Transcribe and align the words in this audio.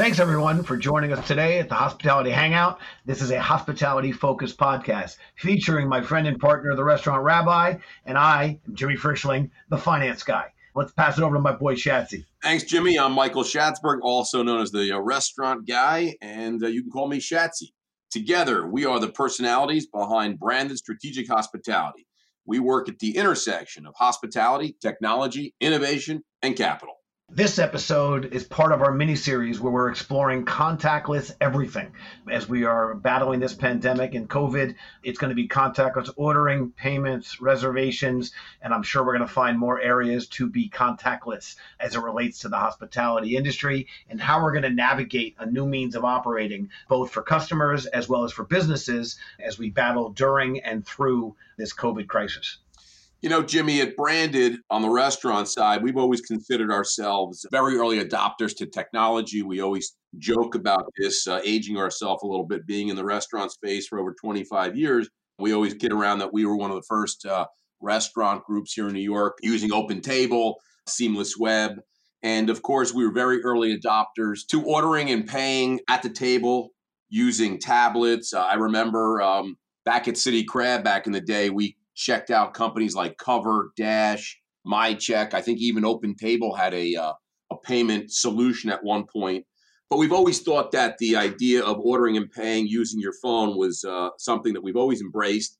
Thanks, 0.00 0.18
everyone, 0.18 0.62
for 0.62 0.78
joining 0.78 1.12
us 1.12 1.26
today 1.28 1.58
at 1.58 1.68
the 1.68 1.74
Hospitality 1.74 2.30
Hangout. 2.30 2.80
This 3.04 3.20
is 3.20 3.30
a 3.32 3.38
hospitality 3.38 4.12
focused 4.12 4.56
podcast 4.56 5.18
featuring 5.36 5.90
my 5.90 6.00
friend 6.00 6.26
and 6.26 6.38
partner, 6.38 6.74
the 6.74 6.82
restaurant 6.82 7.22
rabbi, 7.22 7.76
and 8.06 8.16
I, 8.16 8.60
Jimmy 8.72 8.94
Frischling, 8.94 9.50
the 9.68 9.76
finance 9.76 10.22
guy. 10.22 10.46
Let's 10.74 10.92
pass 10.92 11.18
it 11.18 11.22
over 11.22 11.36
to 11.36 11.42
my 11.42 11.52
boy 11.52 11.74
Shatsy. 11.74 12.24
Thanks, 12.42 12.64
Jimmy. 12.64 12.98
I'm 12.98 13.12
Michael 13.12 13.42
Schatzberg, 13.42 13.98
also 14.00 14.42
known 14.42 14.62
as 14.62 14.70
the 14.70 14.90
uh, 14.90 15.00
restaurant 15.00 15.68
guy, 15.68 16.16
and 16.22 16.64
uh, 16.64 16.68
you 16.68 16.80
can 16.80 16.90
call 16.90 17.06
me 17.06 17.18
Shatsy. 17.18 17.74
Together, 18.10 18.66
we 18.66 18.86
are 18.86 19.00
the 19.00 19.12
personalities 19.12 19.86
behind 19.86 20.38
branded 20.38 20.78
strategic 20.78 21.28
hospitality. 21.28 22.06
We 22.46 22.58
work 22.58 22.88
at 22.88 23.00
the 23.00 23.18
intersection 23.18 23.84
of 23.84 23.94
hospitality, 23.96 24.78
technology, 24.80 25.54
innovation, 25.60 26.24
and 26.40 26.56
capital. 26.56 26.99
This 27.32 27.60
episode 27.60 28.34
is 28.34 28.42
part 28.42 28.72
of 28.72 28.82
our 28.82 28.90
mini 28.90 29.14
series 29.14 29.60
where 29.60 29.72
we're 29.72 29.88
exploring 29.88 30.44
contactless 30.44 31.32
everything. 31.40 31.92
As 32.28 32.48
we 32.48 32.64
are 32.64 32.92
battling 32.92 33.38
this 33.38 33.54
pandemic 33.54 34.16
and 34.16 34.28
COVID, 34.28 34.74
it's 35.04 35.16
going 35.16 35.28
to 35.28 35.36
be 35.36 35.46
contactless 35.46 36.10
ordering, 36.16 36.72
payments, 36.72 37.40
reservations, 37.40 38.32
and 38.60 38.74
I'm 38.74 38.82
sure 38.82 39.06
we're 39.06 39.16
going 39.16 39.28
to 39.28 39.32
find 39.32 39.56
more 39.60 39.80
areas 39.80 40.26
to 40.26 40.48
be 40.48 40.68
contactless 40.70 41.54
as 41.78 41.94
it 41.94 42.00
relates 42.00 42.40
to 42.40 42.48
the 42.48 42.58
hospitality 42.58 43.36
industry 43.36 43.86
and 44.08 44.20
how 44.20 44.42
we're 44.42 44.52
going 44.52 44.64
to 44.64 44.70
navigate 44.70 45.36
a 45.38 45.46
new 45.46 45.66
means 45.66 45.94
of 45.94 46.04
operating, 46.04 46.70
both 46.88 47.12
for 47.12 47.22
customers 47.22 47.86
as 47.86 48.08
well 48.08 48.24
as 48.24 48.32
for 48.32 48.42
businesses, 48.42 49.16
as 49.38 49.56
we 49.56 49.70
battle 49.70 50.10
during 50.10 50.58
and 50.64 50.84
through 50.84 51.36
this 51.56 51.72
COVID 51.72 52.08
crisis. 52.08 52.58
You 53.22 53.28
know, 53.28 53.42
Jimmy, 53.42 53.82
at 53.82 53.96
Branded 53.96 54.56
on 54.70 54.80
the 54.80 54.88
restaurant 54.88 55.46
side, 55.46 55.82
we've 55.82 55.98
always 55.98 56.22
considered 56.22 56.72
ourselves 56.72 57.44
very 57.52 57.76
early 57.76 58.02
adopters 58.02 58.56
to 58.56 58.66
technology. 58.66 59.42
We 59.42 59.60
always 59.60 59.94
joke 60.16 60.54
about 60.54 60.86
this, 60.96 61.26
uh, 61.26 61.42
aging 61.44 61.76
ourselves 61.76 62.22
a 62.22 62.26
little 62.26 62.46
bit, 62.46 62.66
being 62.66 62.88
in 62.88 62.96
the 62.96 63.04
restaurant 63.04 63.52
space 63.52 63.86
for 63.86 63.98
over 63.98 64.14
25 64.18 64.74
years. 64.74 65.06
We 65.38 65.52
always 65.52 65.74
get 65.74 65.92
around 65.92 66.20
that 66.20 66.32
we 66.32 66.46
were 66.46 66.56
one 66.56 66.70
of 66.70 66.76
the 66.76 66.86
first 66.88 67.26
uh, 67.26 67.46
restaurant 67.80 68.42
groups 68.44 68.72
here 68.72 68.88
in 68.88 68.94
New 68.94 69.00
York 69.00 69.36
using 69.42 69.70
Open 69.70 70.00
Table, 70.00 70.56
Seamless 70.88 71.36
Web. 71.38 71.72
And 72.22 72.48
of 72.48 72.62
course, 72.62 72.94
we 72.94 73.04
were 73.04 73.12
very 73.12 73.42
early 73.42 73.78
adopters 73.78 74.46
to 74.48 74.64
ordering 74.64 75.10
and 75.10 75.26
paying 75.26 75.80
at 75.90 76.02
the 76.02 76.10
table 76.10 76.70
using 77.10 77.58
tablets. 77.58 78.32
Uh, 78.32 78.44
I 78.44 78.54
remember 78.54 79.20
um, 79.20 79.56
back 79.84 80.08
at 80.08 80.16
City 80.16 80.42
Crab 80.42 80.82
back 80.82 81.06
in 81.06 81.12
the 81.12 81.20
day, 81.20 81.50
we 81.50 81.76
checked 81.94 82.30
out 82.30 82.54
companies 82.54 82.94
like 82.94 83.18
Cover, 83.18 83.72
Dash, 83.76 84.38
MyCheck. 84.66 85.34
I 85.34 85.40
think 85.40 85.60
even 85.60 85.84
Open 85.84 86.14
Table 86.14 86.54
had 86.54 86.74
a 86.74 86.94
uh, 86.94 87.12
a 87.50 87.56
payment 87.56 88.12
solution 88.12 88.70
at 88.70 88.84
one 88.84 89.04
point. 89.12 89.44
But 89.88 89.98
we've 89.98 90.12
always 90.12 90.40
thought 90.40 90.70
that 90.72 90.98
the 90.98 91.16
idea 91.16 91.64
of 91.64 91.78
ordering 91.80 92.16
and 92.16 92.30
paying 92.30 92.66
using 92.68 93.00
your 93.00 93.14
phone 93.20 93.56
was 93.56 93.84
uh, 93.84 94.10
something 94.18 94.52
that 94.52 94.62
we've 94.62 94.76
always 94.76 95.00
embraced. 95.00 95.58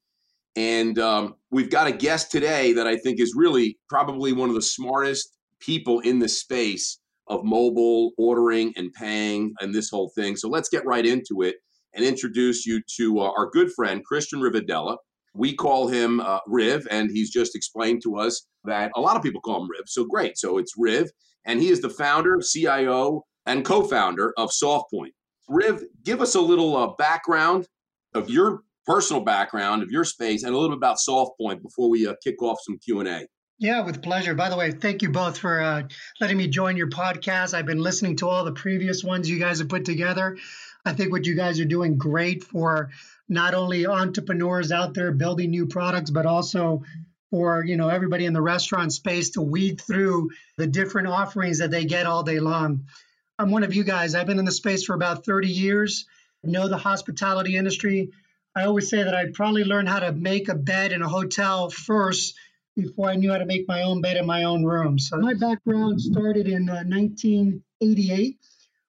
And 0.55 0.99
um, 1.01 1.35
we've 1.51 1.71
got 1.71 1.89
a 1.89 1.93
guest 1.93 2.31
today 2.31 2.73
that 2.75 2.87
I 2.87 2.97
think 2.97 3.21
is 3.21 3.35
really 3.37 3.79
probably 3.89 4.33
one 4.33 4.49
of 4.49 4.55
the 4.55 4.63
smartest 4.63 5.37
people 5.59 5.99
in 6.01 6.21
the 6.21 6.29
space 6.29 7.01
of 7.27 7.45
mobile 7.45 8.13
ordering 8.19 8.73
and 8.77 8.93
paying 8.93 9.53
and 9.61 9.75
this 9.75 9.91
whole 9.91 10.11
thing. 10.15 10.37
So 10.37 10.49
let's 10.49 10.69
get 10.69 10.87
right 10.87 11.07
into 11.07 11.43
it 11.43 11.57
and 11.95 12.05
introduce 12.05 12.67
you 12.67 12.81
to 12.97 13.21
uh, 13.21 13.33
our 13.37 13.51
good 13.51 13.71
friend, 13.73 14.05
Christian 14.05 14.41
Rivadalla. 14.41 14.97
We 15.35 15.55
call 15.55 15.89
him 15.89 16.21
uh, 16.21 16.41
Riv, 16.47 16.87
and 16.91 17.11
he's 17.11 17.31
just 17.31 17.55
explained 17.55 18.03
to 18.03 18.17
us 18.17 18.47
that 18.65 18.91
a 18.97 19.01
lot 19.01 19.17
of 19.17 19.23
people 19.23 19.41
call 19.41 19.63
him 19.63 19.71
Riv. 19.71 19.85
So 19.87 20.05
great. 20.05 20.39
So 20.39 20.59
it's 20.59 20.75
Riv, 20.77 21.11
and 21.47 21.61
he 21.61 21.69
is 21.69 21.81
the 21.81 21.91
founder, 21.91 22.41
CIO, 22.41 23.25
and 23.47 23.65
co 23.65 23.83
founder 23.83 24.33
of 24.37 24.51
SoftPoint. 24.51 25.13
Riv, 25.49 25.85
give 26.05 26.21
us 26.21 26.35
a 26.35 26.41
little 26.41 26.77
uh, 26.77 26.89
background 26.99 27.67
of 28.15 28.29
your 28.29 28.63
personal 28.87 29.23
background 29.23 29.83
of 29.83 29.91
your 29.91 30.05
space 30.05 30.43
and 30.43 30.53
a 30.53 30.59
little 30.59 30.71
bit 30.71 30.79
about 30.79 30.99
SoftPoint 30.99 31.63
before 31.63 31.89
we 31.89 32.07
uh, 32.07 32.15
kick 32.23 32.43
off 32.43 32.59
some 32.63 32.79
Q&A. 32.79 33.27
Yeah, 33.59 33.85
with 33.85 34.03
pleasure. 34.03 34.35
By 34.35 34.49
the 34.49 34.57
way, 34.57 34.71
thank 34.71 35.03
you 35.03 35.11
both 35.11 35.37
for 35.37 35.61
uh, 35.61 35.83
letting 36.19 36.39
me 36.39 36.49
join 36.49 36.79
your 36.79 36.89
podcast. 36.89 37.53
I've 37.53 37.67
been 37.67 37.83
listening 37.83 38.17
to 38.17 38.29
all 38.29 38.43
the 38.43 38.53
previous 38.53 39.05
ones 39.05 39.29
you 39.29 39.39
guys 39.39 39.59
have 39.59 39.69
put 39.69 39.85
together. 39.85 40.39
I 40.87 40.95
think 40.95 41.13
what 41.13 41.27
you 41.27 41.35
guys 41.35 41.61
are 41.61 41.67
doing 41.67 41.99
great 41.99 42.43
for 42.43 42.89
not 43.31 43.55
only 43.55 43.87
entrepreneurs 43.87 44.73
out 44.73 44.93
there 44.93 45.13
building 45.13 45.51
new 45.51 45.67
products, 45.67 46.11
but 46.11 46.27
also 46.27 46.83
for 47.31 47.65
you 47.65 47.77
know 47.77 47.89
everybody 47.89 48.27
in 48.27 48.33
the 48.33 48.43
restaurant 48.43 48.93
space 48.93 49.31
to 49.31 49.41
weed 49.41 49.81
through 49.81 50.31
the 50.59 50.67
different 50.67 51.07
offerings 51.07 51.59
that 51.59 51.71
they 51.71 51.85
get 51.85 52.07
all 52.07 52.25
day 52.25 52.41
long. 52.41 52.85
I'm 53.39 53.51
one 53.51 53.63
of 53.63 53.75
you 53.75 53.85
guys. 53.85 54.15
I've 54.15 54.27
been 54.27 54.41
in 54.41 54.45
the 54.45 54.53
space 54.53 54.85
for 54.85 54.95
about 54.95 55.25
30 55.25 55.49
years. 55.49 56.07
know 56.43 56.69
the 56.69 56.77
hospitality 56.77 57.57
industry. 57.57 58.11
I 58.55 58.65
always 58.65 58.91
say 58.91 59.05
that 59.05 59.15
I'd 59.15 59.33
probably 59.33 59.65
learn 59.65 59.87
how 59.87 60.01
to 60.01 60.13
make 60.13 60.49
a 60.49 60.55
bed 60.55 60.93
in 60.93 61.01
a 61.01 61.09
hotel 61.09 61.71
first 61.71 62.35
before 62.77 63.09
I 63.09 63.15
knew 63.15 63.31
how 63.31 63.39
to 63.39 63.47
make 63.47 63.69
my 63.69 63.83
own 63.83 64.01
bed 64.01 64.17
in 64.17 64.27
my 64.27 64.45
own 64.45 64.65
room. 64.65 64.99
So 64.99 65.17
my 65.19 65.35
background 65.35 66.01
started 66.01 66.49
in 66.49 66.69
uh, 66.69 66.83
1988 66.83 68.37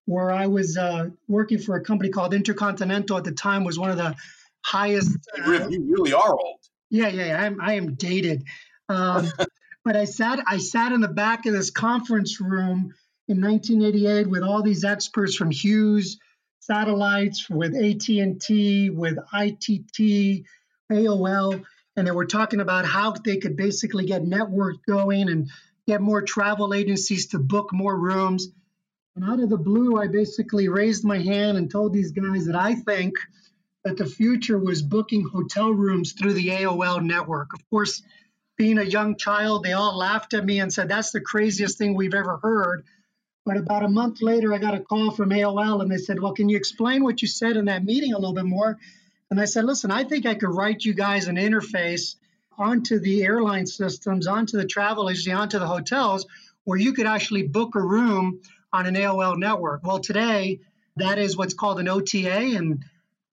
where 0.06 0.32
I 0.32 0.48
was 0.48 0.78
uh, 0.78 1.10
working 1.28 1.60
for 1.60 1.76
a 1.76 1.82
company 1.82 2.10
called 2.10 2.34
Intercontinental 2.34 3.18
at 3.18 3.24
the 3.24 3.32
time 3.32 3.64
was 3.64 3.78
one 3.78 3.92
of 3.92 3.98
the 3.98 4.16
highest. 4.64 5.18
Uh, 5.38 5.68
you 5.70 5.84
really 5.90 6.14
are 6.14 6.34
old. 6.34 6.60
Yeah, 6.90 7.08
yeah, 7.08 7.26
yeah. 7.28 7.42
I'm 7.42 7.62
I 7.62 7.74
am 7.74 7.96
dated. 7.96 8.44
Um, 8.90 9.32
but 9.86 9.96
I 9.96 10.06
sat 10.06 10.40
I 10.46 10.58
sat 10.58 10.92
in 10.92 11.02
the 11.02 11.08
back 11.08 11.46
of 11.46 11.54
this 11.54 11.70
conference 11.70 12.42
room 12.42 12.94
in 13.28 13.42
1988 13.42 14.28
with 14.28 14.44
all 14.44 14.62
these 14.62 14.84
experts 14.84 15.36
from 15.36 15.52
Hughes 15.52 16.18
Satellites, 16.60 17.50
with 17.50 17.76
AT&T, 17.76 18.90
with 18.92 19.18
ITT, 19.34 20.46
AOL, 20.92 21.64
and 21.96 22.08
they 22.08 22.12
were 22.12 22.26
talking 22.26 22.60
about 22.60 22.86
how 22.86 23.12
they 23.14 23.38
could 23.38 23.58
basically 23.58 24.06
get 24.06 24.24
network 24.24 24.76
going 24.88 25.30
and 25.30 25.50
get 25.88 26.02
more 26.02 26.22
travel 26.22 26.74
agencies 26.74 27.28
to 27.28 27.40
book 27.40 27.74
more 27.74 27.98
rooms. 27.98 28.50
And 29.16 29.26
out 29.26 29.42
of 29.42 29.50
the 29.50 29.58
blue, 29.58 29.98
I 29.98 30.08
basically 30.08 30.70
raised 30.70 31.04
my 31.04 31.18
hand 31.18 31.58
and 31.58 31.70
told 31.70 31.94
these 31.94 32.12
guys 32.12 32.46
that 32.46 32.56
I 32.56 32.76
think 32.76 33.16
that 33.84 33.98
the 33.98 34.06
future 34.06 34.58
was 34.58 34.82
booking 34.82 35.28
hotel 35.28 35.72
rooms 35.72 36.14
through 36.14 36.34
the 36.34 36.50
AOL 36.50 37.04
network. 37.04 37.54
Of 37.54 37.70
course, 37.70 38.04
being 38.58 38.78
a 38.78 38.84
young 38.84 39.18
child, 39.18 39.64
they 39.64 39.74
all 39.74 39.98
laughed 39.98 40.34
at 40.34 40.46
me 40.46 40.60
and 40.60 40.72
said, 40.72 40.88
That's 40.88 41.12
the 41.12 41.20
craziest 41.20 41.78
thing 41.78 41.94
we've 41.94 42.14
ever 42.14 42.38
heard. 42.38 42.84
But 43.44 43.58
about 43.58 43.84
a 43.84 43.90
month 43.90 44.22
later, 44.22 44.54
I 44.54 44.60
got 44.60 44.76
a 44.76 44.80
call 44.80 45.12
from 45.12 45.32
AOL 45.32 45.82
and 45.82 45.92
they 45.92 45.98
said, 45.98 46.20
Well, 46.20 46.34
can 46.34 46.48
you 46.48 46.58
explain 46.58 47.04
what 47.04 47.22
you 47.22 47.28
said 47.28 47.58
in 47.58 47.66
that 47.66 47.84
meeting 47.84 48.14
a 48.14 48.20
little 48.20 48.36
bit 48.36 48.46
more? 48.46 48.78
And 49.30 49.42
I 49.42 49.46
said, 49.46 49.66
Listen, 49.66 49.92
I 49.92 50.04
think 50.04 50.26
I 50.26 50.36
could 50.36 50.56
write 50.56 50.86
you 50.86 50.94
guys 50.94 51.28
an 51.28 51.38
interface 51.38 52.16
onto 52.58 53.00
the 53.00 53.24
airline 53.24 53.66
systems, 53.66 54.28
onto 54.28 54.58
the 54.58 54.66
travel 54.66 55.10
agency, 55.10 55.32
onto 55.32 55.58
the 55.58 55.68
hotels, 55.68 56.28
where 56.64 56.78
you 56.78 56.94
could 56.94 57.08
actually 57.08 57.44
book 57.44 57.76
a 57.76 57.82
room 57.82 58.42
on 58.74 58.86
an 58.86 58.96
AOL 58.96 59.38
network. 59.38 59.84
Well, 59.84 60.00
today, 60.00 60.60
that 60.98 61.18
is 61.18 61.38
what's 61.38 61.54
called 61.54 61.80
an 61.80 61.88
OTA, 61.88 62.56
and 62.56 62.84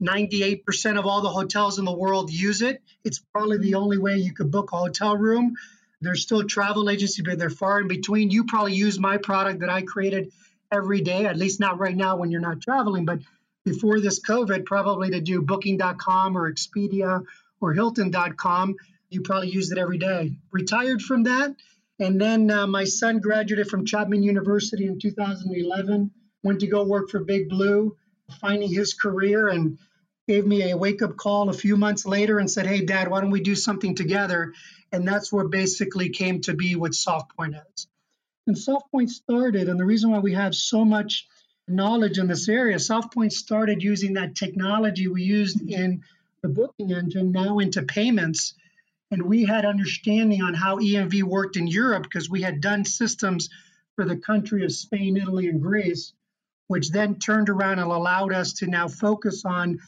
98% 0.03 0.99
of 0.99 1.06
all 1.06 1.22
the 1.22 1.28
hotels 1.28 1.78
in 1.78 1.84
the 1.84 1.93
world 1.93 2.31
use 2.31 2.62
it. 2.62 2.82
It's 3.04 3.19
probably 3.19 3.59
the 3.59 3.75
only 3.75 3.99
way 3.99 4.16
you 4.16 4.32
could 4.32 4.50
book 4.50 4.71
a 4.72 4.76
hotel 4.76 5.16
room. 5.16 5.54
There's 6.00 6.22
still 6.22 6.44
travel 6.44 6.88
agencies, 6.88 7.25
but 7.25 7.38
they're 7.38 7.50
far 7.50 7.81
in 7.81 7.88
between. 7.88 8.31
You 8.31 8.44
probably 8.44 8.75
use 8.75 8.99
my 8.99 9.16
product 9.16 9.60
that 9.60 9.71
I 9.71 9.82
created 9.82 10.32
every 10.71 11.00
day, 11.00 11.26
at 11.26 11.37
least 11.37 11.60
not 11.60 11.78
right 11.78 11.97
now 11.97 12.16
when 12.16 12.31
you're 12.31 12.41
not 12.41 12.60
traveling, 12.60 13.05
but 13.05 13.19
before 13.65 14.00
this 14.00 14.20
COVID, 14.20 14.65
probably 14.65 15.10
to 15.10 15.20
do 15.20 15.43
booking.com 15.43 16.38
or 16.38 16.53
Expedia 16.53 17.25
or 17.60 17.75
Hilton.com. 17.75 18.76
You 19.10 19.22
probably 19.22 19.50
use 19.50 19.72
it 19.72 19.78
every 19.78 19.99
day. 19.99 20.37
Retired 20.53 21.03
from 21.03 21.25
that, 21.25 21.56
and 22.01 22.21
then 22.21 22.51
uh, 22.51 22.67
my 22.67 22.85
son 22.85 23.19
graduated 23.19 23.69
from 23.69 23.85
Chapman 23.85 24.23
University 24.23 24.87
in 24.87 24.99
2011, 25.00 26.11
went 26.43 26.61
to 26.61 26.67
go 26.67 26.85
work 26.85 27.11
for 27.11 27.25
Big 27.25 27.49
Blue, 27.49 27.97
finding 28.41 28.73
his 28.73 28.95
career, 28.95 29.49
and 29.49 29.79
gave 30.29 30.47
me 30.47 30.71
a 30.71 30.77
wake 30.77 31.03
up 31.03 31.17
call 31.17 31.49
a 31.49 31.55
few 31.55 31.77
months 31.77 32.06
later 32.06 32.39
and 32.39 32.50
said, 32.50 32.67
Hey, 32.67 32.85
dad, 32.85 33.09
why 33.09 33.21
don't 33.21 33.31
we 33.31 33.41
do 33.41 33.56
something 33.56 33.95
together? 33.95 34.53
And 34.93 35.09
that's 35.09 35.33
what 35.33 35.50
basically 35.50 36.11
came 36.11 36.41
to 36.43 36.55
be 36.55 36.77
what 36.77 36.93
SoftPoint 36.93 37.61
is. 37.75 37.89
And 38.47 38.56
SoftPoint 38.56 39.09
started, 39.09 39.69
and 39.69 39.79
the 39.79 39.85
reason 39.85 40.11
why 40.11 40.21
we 40.21 40.35
have 40.35 40.55
so 40.55 40.85
much 40.85 41.27
knowledge 41.67 42.19
in 42.19 42.29
this 42.29 42.49
area, 42.49 42.77
SoftPoint 42.77 43.33
started 43.33 43.83
using 43.83 44.15
that 44.15 44.37
technology 44.37 45.09
we 45.09 45.23
used 45.23 45.61
in 45.69 46.03
the 46.43 46.49
booking 46.49 46.93
engine 46.93 47.33
now 47.33 47.59
into 47.59 47.83
payments 47.83 48.55
and 49.10 49.22
we 49.22 49.44
had 49.44 49.64
understanding 49.64 50.43
on 50.43 50.55
how 50.55 50.76
EMV 50.76 51.22
worked 51.22 51.56
in 51.56 51.66
Europe 51.66 52.02
because 52.02 52.28
we 52.28 52.43
had 52.43 52.60
done 52.60 52.84
systems 52.84 53.49
for 53.96 54.05
the 54.05 54.16
country 54.16 54.64
of 54.64 54.72
Spain, 54.72 55.16
Italy, 55.16 55.49
and 55.49 55.62
Greece, 55.62 56.12
which 56.66 56.90
then 56.90 57.19
turned 57.19 57.49
around 57.49 57.78
and 57.78 57.90
allowed 57.90 58.32
us 58.32 58.52
to 58.55 58.66
now 58.66 58.87
focus 58.87 59.44
on 59.44 59.81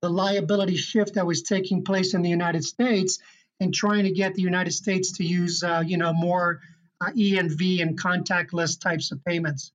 the 0.00 0.08
liability 0.08 0.76
shift 0.76 1.14
that 1.14 1.26
was 1.26 1.42
taking 1.42 1.84
place 1.84 2.14
in 2.14 2.22
the 2.22 2.30
United 2.30 2.64
States 2.64 3.18
and 3.60 3.74
trying 3.74 4.04
to 4.04 4.12
get 4.12 4.34
the 4.34 4.42
United 4.42 4.70
States 4.70 5.12
to 5.18 5.24
use, 5.24 5.64
uh, 5.64 5.82
you 5.84 5.96
know, 5.96 6.12
more 6.12 6.60
uh, 7.00 7.10
EMV 7.10 7.82
and 7.82 8.00
contactless 8.00 8.80
types 8.80 9.10
of 9.10 9.24
payments. 9.24 9.72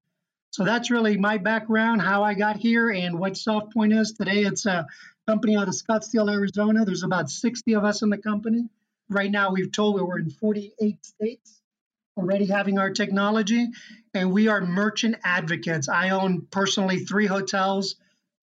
So 0.51 0.63
that's 0.63 0.91
really 0.91 1.17
my 1.17 1.37
background, 1.37 2.01
how 2.01 2.23
I 2.23 2.35
got 2.35 2.57
here, 2.57 2.89
and 2.91 3.19
what 3.19 3.33
SoftPoint 3.33 3.99
is 3.99 4.13
today. 4.13 4.43
It's 4.43 4.65
a 4.65 4.87
company 5.27 5.57
out 5.57 5.67
of 5.67 5.73
Scottsdale, 5.73 6.31
Arizona. 6.31 6.85
There's 6.85 7.03
about 7.03 7.29
60 7.29 7.73
of 7.73 7.83
us 7.83 8.01
in 8.01 8.09
the 8.09 8.17
company. 8.17 8.69
Right 9.09 9.31
now, 9.31 9.51
we've 9.51 9.71
told 9.71 10.01
we're 10.01 10.19
in 10.19 10.29
48 10.29 11.05
states 11.05 11.61
already 12.17 12.45
having 12.45 12.77
our 12.77 12.91
technology, 12.91 13.67
and 14.13 14.31
we 14.31 14.47
are 14.47 14.61
merchant 14.61 15.15
advocates. 15.23 15.89
I 15.89 16.09
own 16.09 16.47
personally 16.51 16.99
three 16.99 17.25
hotels, 17.25 17.95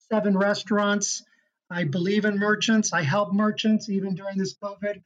seven 0.09 0.37
restaurants. 0.37 1.23
I 1.69 1.85
believe 1.85 2.25
in 2.25 2.37
merchants. 2.37 2.91
I 2.91 3.01
help 3.01 3.33
merchants 3.33 3.89
even 3.89 4.15
during 4.15 4.37
this 4.37 4.55
COVID. 4.55 5.01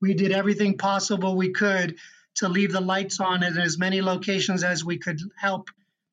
We 0.00 0.14
did 0.14 0.32
everything 0.32 0.78
possible 0.78 1.36
we 1.36 1.50
could 1.50 1.96
to 2.36 2.48
leave 2.48 2.72
the 2.72 2.80
lights 2.80 3.20
on 3.20 3.42
in 3.42 3.58
as 3.58 3.78
many 3.78 4.00
locations 4.00 4.64
as 4.64 4.84
we 4.84 4.98
could 4.98 5.20
help 5.36 5.70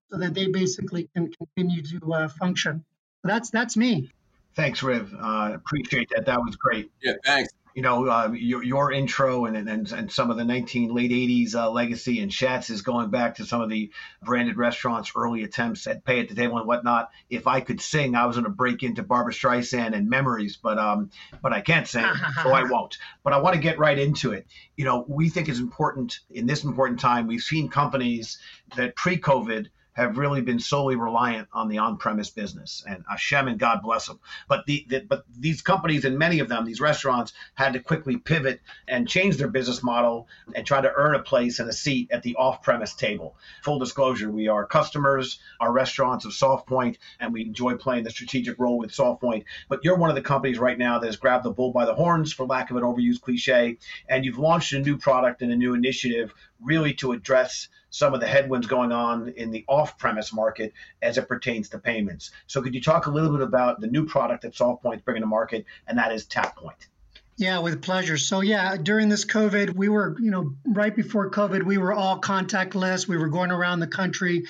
so 0.10 0.18
that 0.18 0.34
they 0.34 0.48
basically 0.48 1.10
can 1.16 1.32
continue 1.32 1.82
to 1.82 2.14
uh, 2.14 2.28
function. 2.28 2.86
That's 3.24 3.50
that's 3.50 3.76
me. 3.76 4.12
Thanks, 4.56 4.84
Riv. 4.84 5.14
Uh, 5.14 5.52
appreciate 5.54 6.10
that. 6.16 6.28
That 6.28 6.40
was 6.40 6.56
great. 6.56 6.92
Yeah, 7.02 7.14
thanks 7.26 7.52
you 7.76 7.82
know, 7.82 8.08
uh, 8.08 8.32
your, 8.32 8.64
your 8.64 8.92
intro 8.94 9.46
and, 9.46 9.58
and 9.58 9.92
and 9.92 10.10
some 10.10 10.32
of 10.32 10.38
the 10.38 10.46
19 10.46 10.96
late 10.96 11.12
80s 11.12 11.56
uh, 11.56 11.70
legacy 11.70 12.22
and 12.22 12.34
Schatz 12.34 12.70
is 12.70 12.82
going 12.82 13.10
back 13.10 13.36
to 13.36 13.46
some 13.46 13.62
of 13.62 13.70
the 13.70 13.92
branded 14.24 14.56
restaurants' 14.56 15.12
early 15.14 15.44
attempts 15.44 15.86
at 15.86 16.06
pay 16.06 16.22
at 16.22 16.30
the 16.30 16.36
table 16.36 16.58
and 16.58 16.66
whatnot. 16.66 17.10
If 17.30 17.48
I 17.48 17.60
could 17.60 17.82
sing, 17.82 18.16
I 18.16 18.28
was 18.28 18.38
going 18.38 18.46
to 18.46 18.50
break 18.50 18.82
into 18.82 19.04
Barbra 19.04 19.34
Streisand 19.34 19.94
and 19.94 20.10
memories, 20.10 20.58
but 20.58 20.80
um, 20.80 21.12
but 21.42 21.52
I 21.52 21.60
can't 21.60 21.86
sing, 21.86 22.06
so 22.44 22.54
I 22.54 22.64
won't. 22.64 22.98
But 23.26 23.34
I 23.34 23.40
want 23.40 23.56
to 23.56 23.62
get 23.62 23.78
right 23.78 24.00
into 24.00 24.32
it. 24.32 24.48
You 24.78 24.86
know, 24.86 25.04
we 25.10 25.28
think 25.28 25.50
it's 25.50 25.60
important 25.60 26.22
in 26.32 26.46
this 26.48 26.64
important 26.64 27.02
time. 27.02 27.28
We've 27.28 27.42
seen 27.42 27.68
companies 27.68 28.40
that 28.78 28.96
pre-COVID 28.96 29.68
have 29.96 30.18
really 30.18 30.42
been 30.42 30.60
solely 30.60 30.96
reliant 30.96 31.48
on 31.54 31.70
the 31.70 31.78
on-premise 31.78 32.30
business, 32.30 32.84
and 32.88 33.04
Hashem 33.10 33.48
and 33.48 33.58
God 33.58 33.82
bless 33.82 34.08
them. 34.08 34.20
But 34.50 34.66
the, 34.66 34.86
the, 34.90 35.00
but 35.00 35.24
these 35.40 35.62
companies 35.62 36.04
and 36.04 36.20
many 36.20 36.40
of 36.40 36.50
them, 36.50 36.66
these 36.66 36.82
restaurants, 36.82 37.32
had 37.56 37.74
to 37.74 37.80
quickly 37.80 38.18
pivot 38.18 38.60
and 38.88 39.08
change 39.08 39.38
their 39.38 39.48
business 39.48 39.82
model 39.82 40.28
and 40.54 40.66
try 40.66 40.82
to 40.82 40.92
earn 40.94 41.16
a 41.16 41.24
place 41.24 41.60
and 41.60 41.70
a 41.70 41.74
seat 41.74 42.12
at 42.12 42.24
the 42.24 42.36
off-premise 42.36 42.94
table. 42.94 43.38
Full 43.64 43.80
disclosure: 43.80 44.30
we 44.30 44.50
are 44.50 44.66
customers, 44.66 45.40
our 45.62 45.72
restaurants 45.72 46.26
of 46.26 46.32
SoftPoint, 46.34 46.98
and 47.20 47.32
we 47.32 47.44
enjoy 47.44 47.76
playing 47.76 48.04
the 48.04 48.12
strategic 48.12 48.60
role 48.60 48.78
with 48.78 48.92
SoftPoint. 48.92 49.46
But 49.70 49.80
you're 49.84 49.98
one 49.98 50.10
of 50.10 50.16
the 50.16 50.22
companies 50.22 50.60
right 50.60 50.78
now 50.78 51.00
that 51.00 51.06
has 51.08 51.16
grabbed 51.16 51.46
the 51.46 51.52
bull 51.52 51.72
by 51.72 51.86
the 51.86 51.96
horns, 51.96 52.34
for 52.34 52.46
lack 52.46 52.70
of 52.70 52.76
an 52.76 52.84
overused 52.84 53.22
cliche, 53.22 53.78
and 54.10 54.26
you've 54.26 54.40
launched 54.40 54.74
a 54.74 54.80
new 54.80 54.98
product 54.98 55.42
and 55.42 55.54
a 55.54 55.56
new 55.56 55.74
initiative 55.74 56.34
really 56.62 56.94
to 56.96 57.12
address 57.12 57.68
some 57.90 58.14
of 58.14 58.20
the 58.20 58.28
headwinds 58.28 58.68
going 58.68 58.92
on 58.92 59.30
in 59.30 59.52
the 59.52 59.64
off-premise 59.86 60.34
market 60.34 60.74
as 61.04 61.20
it 61.20 61.28
pertains 61.28 61.70
to 61.70 61.78
payments. 61.78 62.32
So 62.48 62.60
could 62.62 62.74
you 62.74 62.82
talk 62.82 63.06
a 63.06 63.12
little 63.12 63.32
bit 63.32 63.42
about 63.42 63.82
the 63.82 63.88
new 63.88 64.04
product 64.06 64.42
that 64.42 64.54
SoftPoint's 64.54 65.04
bringing 65.04 65.22
to 65.22 65.28
market, 65.28 65.66
and 65.88 65.98
that 66.00 66.12
is 66.12 66.26
TapPoint? 66.26 66.88
Yeah, 67.38 67.60
with 67.60 67.84
pleasure. 67.84 68.18
So 68.18 68.42
yeah, 68.42 68.78
during 68.78 69.10
this 69.10 69.26
COVID, 69.26 69.76
we 69.76 69.90
were, 69.90 70.16
you 70.20 70.32
know, 70.32 70.56
right 70.66 70.96
before 70.96 71.30
COVID, 71.30 71.64
we 71.64 71.78
were 71.78 71.94
all 71.94 72.20
contactless. 72.20 73.08
We 73.08 73.18
were 73.18 73.28
going 73.28 73.52
around 73.52 73.80
the 73.80 73.88
country 73.88 74.46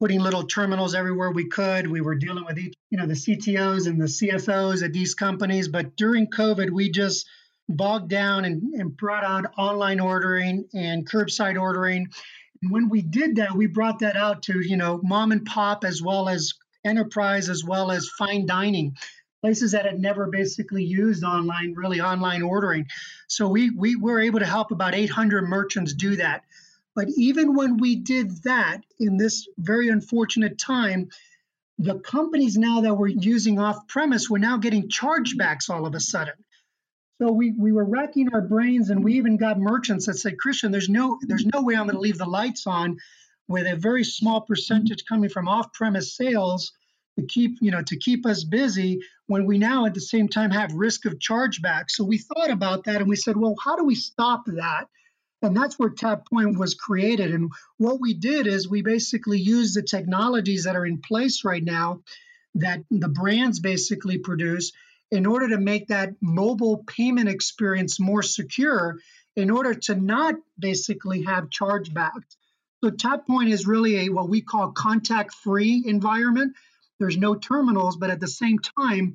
putting 0.00 0.20
little 0.20 0.42
terminals 0.42 0.94
everywhere 0.94 1.30
we 1.30 1.48
could. 1.48 1.86
We 1.86 2.00
were 2.02 2.16
dealing 2.16 2.44
with 2.44 2.58
each, 2.58 2.74
you 2.90 2.98
know, 2.98 3.06
the 3.06 3.14
CTOs 3.14 3.86
and 3.86 3.98
the 3.98 4.06
CFOs 4.06 4.82
at 4.82 4.92
these 4.92 5.14
companies. 5.14 5.68
But 5.68 5.96
during 5.96 6.26
COVID, 6.26 6.70
we 6.70 6.90
just 6.90 7.26
bogged 7.68 8.10
down 8.10 8.44
and, 8.44 8.74
and 8.74 8.94
brought 8.94 9.24
on 9.24 9.46
online 9.56 10.00
ordering 10.00 10.68
and 10.74 11.08
curbside 11.08 11.58
ordering 11.58 12.08
and 12.64 12.72
when 12.72 12.88
we 12.88 13.02
did 13.02 13.36
that, 13.36 13.54
we 13.54 13.66
brought 13.66 13.98
that 13.98 14.16
out 14.16 14.44
to, 14.44 14.58
you 14.58 14.78
know, 14.78 14.98
mom 15.02 15.32
and 15.32 15.44
pop 15.44 15.84
as 15.84 16.00
well 16.00 16.30
as 16.30 16.54
enterprise 16.82 17.50
as 17.50 17.62
well 17.62 17.90
as 17.90 18.08
fine 18.08 18.46
dining 18.46 18.96
places 19.42 19.72
that 19.72 19.84
had 19.84 20.00
never 20.00 20.28
basically 20.28 20.82
used 20.82 21.24
online 21.24 21.74
really 21.74 22.00
online 22.00 22.40
ordering. 22.40 22.86
So 23.28 23.48
we 23.48 23.68
we 23.68 23.96
were 23.96 24.18
able 24.18 24.38
to 24.38 24.46
help 24.46 24.70
about 24.70 24.94
800 24.94 25.42
merchants 25.42 25.92
do 25.92 26.16
that. 26.16 26.44
But 26.94 27.08
even 27.18 27.54
when 27.54 27.76
we 27.76 27.96
did 27.96 28.42
that 28.44 28.80
in 28.98 29.18
this 29.18 29.46
very 29.58 29.90
unfortunate 29.90 30.58
time 30.58 31.10
the 31.76 31.98
companies 31.98 32.56
now 32.56 32.82
that 32.82 32.94
were 32.94 33.08
using 33.08 33.58
off 33.58 33.88
premise 33.88 34.30
were 34.30 34.38
now 34.38 34.56
getting 34.56 34.88
chargebacks 34.88 35.68
all 35.68 35.86
of 35.86 35.94
a 35.94 36.00
sudden 36.00 36.34
so 37.24 37.32
we, 37.32 37.52
we 37.52 37.72
were 37.72 37.86
racking 37.86 38.28
our 38.34 38.42
brains 38.42 38.90
and 38.90 39.02
we 39.02 39.14
even 39.14 39.38
got 39.38 39.58
merchants 39.58 40.06
that 40.06 40.14
said, 40.14 40.38
Christian, 40.38 40.70
there's 40.70 40.90
no 40.90 41.18
there's 41.22 41.46
no 41.46 41.62
way 41.62 41.74
I'm 41.74 41.86
going 41.86 41.94
to 41.94 42.00
leave 42.00 42.18
the 42.18 42.26
lights 42.26 42.66
on 42.66 42.98
with 43.48 43.66
a 43.66 43.76
very 43.76 44.04
small 44.04 44.42
percentage 44.42 45.06
coming 45.06 45.30
from 45.30 45.48
off-premise 45.48 46.14
sales 46.16 46.72
to 47.18 47.24
keep, 47.24 47.56
you 47.62 47.70
know, 47.70 47.82
to 47.82 47.96
keep 47.96 48.26
us 48.26 48.44
busy 48.44 49.00
when 49.26 49.46
we 49.46 49.56
now 49.56 49.86
at 49.86 49.94
the 49.94 50.00
same 50.02 50.28
time 50.28 50.50
have 50.50 50.74
risk 50.74 51.06
of 51.06 51.18
chargeback. 51.18 51.84
So 51.88 52.04
we 52.04 52.18
thought 52.18 52.50
about 52.50 52.84
that 52.84 53.00
and 53.00 53.08
we 53.08 53.16
said, 53.16 53.38
well, 53.38 53.54
how 53.62 53.76
do 53.76 53.84
we 53.84 53.94
stop 53.94 54.42
that? 54.46 54.88
And 55.40 55.56
that's 55.56 55.78
where 55.78 55.90
TapPoint 55.90 56.58
was 56.58 56.74
created. 56.74 57.32
And 57.32 57.50
what 57.78 58.00
we 58.00 58.12
did 58.12 58.46
is 58.46 58.68
we 58.68 58.82
basically 58.82 59.38
used 59.38 59.76
the 59.76 59.82
technologies 59.82 60.64
that 60.64 60.76
are 60.76 60.84
in 60.84 61.00
place 61.00 61.42
right 61.42 61.64
now 61.64 62.02
that 62.56 62.80
the 62.90 63.08
brands 63.08 63.60
basically 63.60 64.18
produce 64.18 64.72
in 65.14 65.26
order 65.26 65.50
to 65.50 65.58
make 65.58 65.86
that 65.86 66.10
mobile 66.20 66.82
payment 66.88 67.28
experience 67.28 68.00
more 68.00 68.22
secure, 68.22 68.98
in 69.36 69.48
order 69.48 69.72
to 69.72 69.94
not 69.94 70.34
basically 70.58 71.22
have 71.22 71.50
chargebacks. 71.50 72.34
So 72.82 72.90
TapPoint 72.90 73.52
is 73.52 73.64
really 73.64 74.06
a 74.06 74.08
what 74.08 74.28
we 74.28 74.40
call 74.40 74.72
contact-free 74.72 75.84
environment. 75.86 76.56
There's 76.98 77.16
no 77.16 77.36
terminals, 77.36 77.96
but 77.96 78.10
at 78.10 78.18
the 78.18 78.26
same 78.26 78.58
time, 78.58 79.14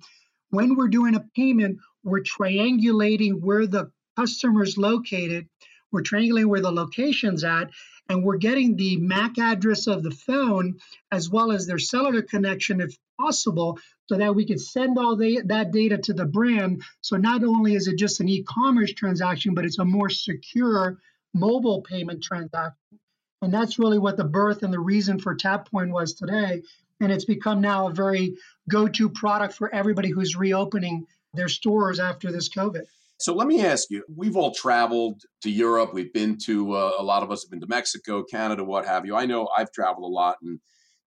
when 0.51 0.75
we're 0.75 0.87
doing 0.87 1.15
a 1.15 1.25
payment, 1.35 1.79
we're 2.03 2.23
triangulating 2.23 3.41
where 3.41 3.67
the 3.67 3.91
customer's 4.17 4.77
located. 4.77 5.49
We're 5.91 6.03
triangulating 6.03 6.47
where 6.47 6.61
the 6.61 6.71
location's 6.71 7.43
at, 7.43 7.71
and 8.07 8.23
we're 8.23 8.37
getting 8.37 8.77
the 8.77 8.95
MAC 8.95 9.37
address 9.37 9.87
of 9.87 10.03
the 10.03 10.11
phone 10.11 10.79
as 11.11 11.29
well 11.29 11.51
as 11.51 11.67
their 11.67 11.77
cellular 11.77 12.21
connection, 12.21 12.79
if 12.79 12.97
possible, 13.19 13.79
so 14.09 14.17
that 14.17 14.33
we 14.33 14.43
could 14.43 14.59
send 14.59 14.97
all 14.97 15.15
the, 15.15 15.39
that 15.45 15.71
data 15.71 15.95
to 15.95 16.13
the 16.13 16.25
brand. 16.25 16.81
So 17.01 17.15
not 17.15 17.43
only 17.43 17.75
is 17.75 17.87
it 17.87 17.95
just 17.95 18.19
an 18.19 18.27
e-commerce 18.27 18.91
transaction, 18.91 19.53
but 19.53 19.65
it's 19.65 19.77
a 19.77 19.85
more 19.85 20.09
secure 20.09 20.97
mobile 21.35 21.83
payment 21.83 22.23
transaction. 22.23 22.99
And 23.43 23.53
that's 23.53 23.77
really 23.77 23.99
what 23.99 24.17
the 24.17 24.23
birth 24.23 24.63
and 24.63 24.73
the 24.73 24.79
reason 24.79 25.19
for 25.19 25.35
TapPoint 25.35 25.91
was 25.91 26.15
today. 26.15 26.63
And 26.99 27.11
it's 27.11 27.25
become 27.25 27.61
now 27.61 27.87
a 27.87 27.93
very 27.93 28.35
go-to 28.67 29.11
product 29.11 29.53
for 29.53 29.71
everybody 29.71 30.09
who's 30.09 30.35
reopening 30.35 31.05
their 31.35 31.47
stores 31.47 31.99
after 31.99 32.31
this 32.31 32.49
COVID. 32.49 32.81
So 33.19 33.35
let 33.35 33.47
me 33.47 33.63
ask 33.63 33.91
you: 33.91 34.03
We've 34.13 34.35
all 34.35 34.55
traveled 34.55 35.21
to 35.43 35.51
Europe. 35.51 35.93
We've 35.93 36.11
been 36.11 36.37
to 36.45 36.73
uh, 36.73 36.93
a 36.97 37.03
lot 37.03 37.21
of 37.21 37.31
us 37.31 37.43
have 37.43 37.51
been 37.51 37.59
to 37.61 37.67
Mexico, 37.67 38.23
Canada, 38.23 38.63
what 38.63 38.85
have 38.85 39.05
you. 39.05 39.15
I 39.15 39.25
know 39.25 39.49
I've 39.55 39.71
traveled 39.71 40.09
a 40.09 40.13
lot, 40.13 40.37
and 40.41 40.59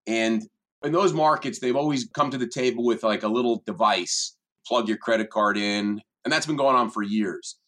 and 0.06 0.42
in 0.84 0.92
those 0.92 1.12
markets, 1.12 1.58
they've 1.58 1.76
always 1.76 2.08
come 2.14 2.30
to 2.30 2.38
the 2.38 2.48
table 2.48 2.84
with 2.84 3.02
like 3.02 3.22
a 3.22 3.28
little 3.28 3.62
device, 3.66 4.36
plug 4.66 4.88
your 4.88 4.98
credit 4.98 5.30
card 5.30 5.56
in, 5.56 6.00
and 6.24 6.32
that's 6.32 6.46
been 6.46 6.56
going 6.56 6.76
on 6.76 6.90
for 6.90 7.02
years. 7.02 7.58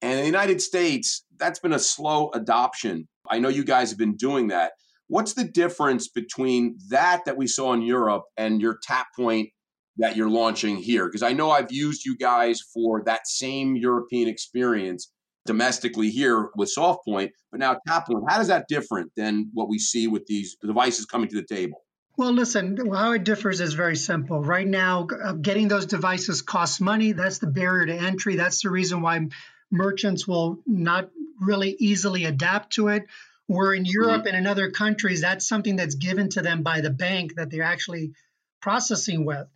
And 0.00 0.12
in 0.12 0.20
the 0.20 0.26
United 0.26 0.60
States, 0.60 1.24
that's 1.38 1.58
been 1.58 1.72
a 1.72 1.78
slow 1.78 2.30
adoption. 2.34 3.08
I 3.30 3.38
know 3.38 3.48
you 3.48 3.64
guys 3.64 3.90
have 3.90 3.98
been 3.98 4.16
doing 4.16 4.48
that. 4.48 4.72
What's 5.06 5.34
the 5.34 5.44
difference 5.44 6.08
between 6.08 6.76
that 6.88 7.24
that 7.24 7.36
we 7.36 7.46
saw 7.46 7.72
in 7.72 7.82
Europe 7.82 8.24
and 8.36 8.60
your 8.60 8.78
tap 8.82 9.08
point 9.14 9.50
that 9.98 10.16
you're 10.16 10.30
launching 10.30 10.76
here? 10.76 11.06
Because 11.06 11.22
I 11.22 11.32
know 11.32 11.50
I've 11.50 11.70
used 11.70 12.04
you 12.04 12.16
guys 12.16 12.60
for 12.72 13.02
that 13.04 13.26
same 13.26 13.76
European 13.76 14.28
experience 14.28 15.12
domestically 15.44 16.10
here 16.10 16.50
with 16.56 16.72
SoftPoint, 16.76 17.30
but 17.50 17.60
now 17.60 17.76
TapPoint. 17.88 18.24
How 18.28 18.38
does 18.38 18.48
that 18.48 18.66
different 18.68 19.10
than 19.16 19.50
what 19.52 19.68
we 19.68 19.78
see 19.78 20.06
with 20.06 20.24
these 20.26 20.56
devices 20.64 21.04
coming 21.04 21.28
to 21.28 21.36
the 21.36 21.46
table? 21.46 21.81
Well, 22.16 22.32
listen, 22.32 22.90
how 22.92 23.12
it 23.12 23.24
differs 23.24 23.60
is 23.60 23.72
very 23.72 23.96
simple. 23.96 24.42
Right 24.42 24.66
now, 24.66 25.06
uh, 25.06 25.32
getting 25.32 25.68
those 25.68 25.86
devices 25.86 26.42
costs 26.42 26.80
money. 26.80 27.12
That's 27.12 27.38
the 27.38 27.46
barrier 27.46 27.86
to 27.86 27.94
entry. 27.94 28.36
That's 28.36 28.62
the 28.62 28.70
reason 28.70 29.00
why 29.00 29.28
merchants 29.70 30.28
will 30.28 30.58
not 30.66 31.10
really 31.40 31.74
easily 31.78 32.26
adapt 32.26 32.74
to 32.74 32.88
it. 32.88 33.06
Where 33.46 33.72
in 33.72 33.84
Europe 33.84 34.20
mm-hmm. 34.20 34.28
and 34.28 34.36
in 34.36 34.46
other 34.46 34.70
countries, 34.70 35.22
that's 35.22 35.46
something 35.48 35.76
that's 35.76 35.96
given 35.96 36.28
to 36.30 36.42
them 36.42 36.62
by 36.62 36.80
the 36.80 36.90
bank 36.90 37.34
that 37.36 37.50
they're 37.50 37.62
actually 37.62 38.12
processing 38.60 39.24
with. 39.24 39.48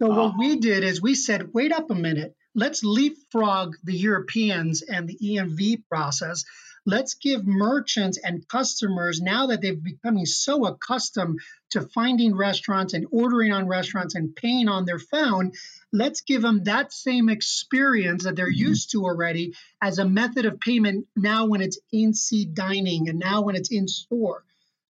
So, 0.00 0.08
what 0.08 0.38
we 0.38 0.56
did 0.56 0.82
is 0.82 1.00
we 1.00 1.14
said, 1.14 1.52
wait 1.52 1.72
up 1.72 1.90
a 1.90 1.94
minute, 1.94 2.34
let's 2.54 2.82
leapfrog 2.82 3.76
the 3.84 3.94
Europeans 3.94 4.82
and 4.82 5.06
the 5.06 5.18
EMV 5.22 5.84
process 5.88 6.44
Let's 6.86 7.14
give 7.14 7.46
merchants 7.46 8.18
and 8.22 8.46
customers, 8.48 9.20
now 9.20 9.48
that 9.48 9.60
they've 9.60 9.82
becoming 9.82 10.26
so 10.26 10.66
accustomed 10.66 11.40
to 11.70 11.82
finding 11.82 12.36
restaurants 12.36 12.94
and 12.94 13.06
ordering 13.10 13.52
on 13.52 13.66
restaurants 13.66 14.14
and 14.14 14.34
paying 14.34 14.68
on 14.68 14.86
their 14.86 14.98
phone, 14.98 15.52
let's 15.92 16.22
give 16.22 16.42
them 16.42 16.64
that 16.64 16.92
same 16.92 17.28
experience 17.28 18.24
that 18.24 18.34
they're 18.36 18.50
mm-hmm. 18.50 18.68
used 18.68 18.92
to 18.92 19.04
already 19.04 19.54
as 19.80 19.98
a 19.98 20.04
method 20.04 20.46
of 20.46 20.58
payment 20.60 21.06
now 21.16 21.46
when 21.46 21.60
it's 21.60 21.78
in 21.92 22.14
seat 22.14 22.54
dining 22.54 23.08
and 23.08 23.18
now 23.18 23.42
when 23.42 23.56
it's 23.56 23.70
in 23.70 23.86
store. 23.86 24.44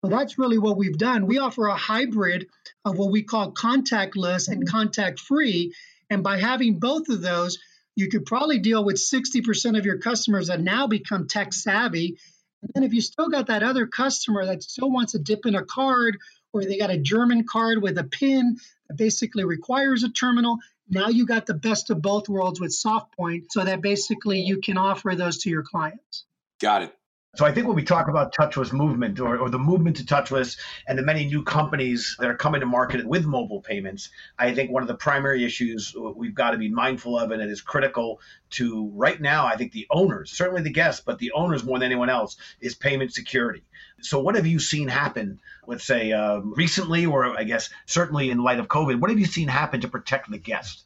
So 0.03 0.09
that's 0.09 0.37
really 0.37 0.59
what 0.59 0.77
we've 0.77 0.97
done. 0.97 1.25
We 1.25 1.39
offer 1.39 1.67
a 1.67 1.75
hybrid 1.75 2.47
of 2.83 2.97
what 2.97 3.11
we 3.11 3.23
call 3.23 3.53
contactless 3.53 4.49
and 4.49 4.67
contact 4.67 5.19
free. 5.19 5.73
And 6.11 6.23
by 6.23 6.37
having 6.37 6.77
both 6.77 7.09
of 7.09 7.21
those, 7.21 7.57
you 7.95 8.09
could 8.09 8.25
probably 8.25 8.59
deal 8.59 8.83
with 8.83 8.97
60% 8.97 9.77
of 9.77 9.85
your 9.85 9.97
customers 9.97 10.47
that 10.47 10.61
now 10.61 10.87
become 10.87 11.27
tech 11.27 11.53
savvy. 11.53 12.17
And 12.61 12.71
then 12.73 12.83
if 12.83 12.93
you 12.93 13.01
still 13.01 13.29
got 13.29 13.47
that 13.47 13.63
other 13.63 13.87
customer 13.87 14.45
that 14.45 14.63
still 14.63 14.91
wants 14.91 15.13
to 15.13 15.19
dip 15.19 15.45
in 15.45 15.55
a 15.55 15.63
card 15.63 16.17
or 16.53 16.63
they 16.63 16.77
got 16.77 16.89
a 16.89 16.97
German 16.97 17.45
card 17.45 17.81
with 17.81 17.97
a 17.97 18.03
PIN 18.03 18.57
that 18.87 18.97
basically 18.97 19.45
requires 19.45 20.03
a 20.03 20.09
terminal, 20.09 20.57
now 20.89 21.07
you 21.07 21.25
got 21.25 21.45
the 21.45 21.53
best 21.53 21.89
of 21.89 22.01
both 22.01 22.29
worlds 22.29 22.59
with 22.59 22.71
SoftPoint 22.71 23.45
so 23.49 23.63
that 23.63 23.81
basically 23.81 24.41
you 24.41 24.59
can 24.61 24.77
offer 24.77 25.15
those 25.15 25.39
to 25.39 25.49
your 25.49 25.63
clients. 25.63 26.25
Got 26.59 26.83
it. 26.83 26.95
So 27.35 27.45
I 27.45 27.51
think 27.51 27.67
when 27.67 27.75
we 27.75 27.83
talk 27.83 28.07
about 28.07 28.33
touchless 28.33 28.71
movement 28.71 29.19
or, 29.19 29.37
or, 29.37 29.49
the 29.49 29.59
movement 29.59 29.97
to 29.97 30.05
touchless 30.05 30.57
and 30.87 30.97
the 30.97 31.03
many 31.03 31.25
new 31.25 31.43
companies 31.43 32.15
that 32.19 32.29
are 32.29 32.35
coming 32.37 32.61
to 32.61 32.65
market 32.65 33.05
with 33.05 33.25
mobile 33.25 33.61
payments, 33.61 34.09
I 34.39 34.53
think 34.53 34.71
one 34.71 34.83
of 34.83 34.87
the 34.87 34.95
primary 34.95 35.43
issues 35.43 35.93
we've 36.15 36.33
got 36.33 36.51
to 36.51 36.57
be 36.57 36.69
mindful 36.69 37.19
of 37.19 37.31
and 37.31 37.41
it 37.41 37.49
is 37.49 37.61
critical 37.61 38.21
to 38.51 38.89
right 38.95 39.19
now, 39.19 39.45
I 39.45 39.57
think 39.57 39.73
the 39.73 39.85
owners, 39.91 40.31
certainly 40.31 40.61
the 40.61 40.69
guests, 40.69 41.03
but 41.05 41.19
the 41.19 41.33
owners 41.33 41.65
more 41.65 41.77
than 41.77 41.87
anyone 41.87 42.09
else, 42.09 42.37
is 42.61 42.73
payment 42.73 43.13
security. 43.13 43.65
So 43.99 44.21
what 44.21 44.35
have 44.35 44.47
you 44.47 44.59
seen 44.59 44.87
happen, 44.87 45.41
let's 45.67 45.85
say 45.85 46.13
uh, 46.13 46.39
recently, 46.39 47.05
or 47.05 47.37
I 47.37 47.43
guess 47.43 47.69
certainly 47.85 48.29
in 48.29 48.37
light 48.37 48.59
of 48.59 48.69
COVID, 48.69 49.01
what 49.01 49.09
have 49.09 49.19
you 49.19 49.25
seen 49.25 49.49
happen 49.49 49.81
to 49.81 49.89
protect 49.89 50.31
the 50.31 50.37
guest? 50.37 50.85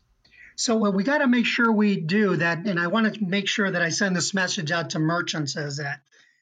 So 0.56 0.76
what 0.76 0.96
we 0.96 1.04
got 1.04 1.20
to 1.20 1.28
make 1.28 1.46
sure 1.46 1.72
we 1.72 2.02
do 2.02 2.38
that, 2.38 2.66
and 2.66 2.80
I 2.80 2.88
want 2.88 3.14
to 3.14 3.24
make 3.24 3.48
sure 3.48 3.70
that 3.70 3.82
I 3.82 3.90
send 3.90 4.16
this 4.16 4.34
message 4.34 4.72
out 4.72 4.90
to 4.90 5.00
merchants 5.00 5.56
is 5.56 5.78
that 5.78 6.02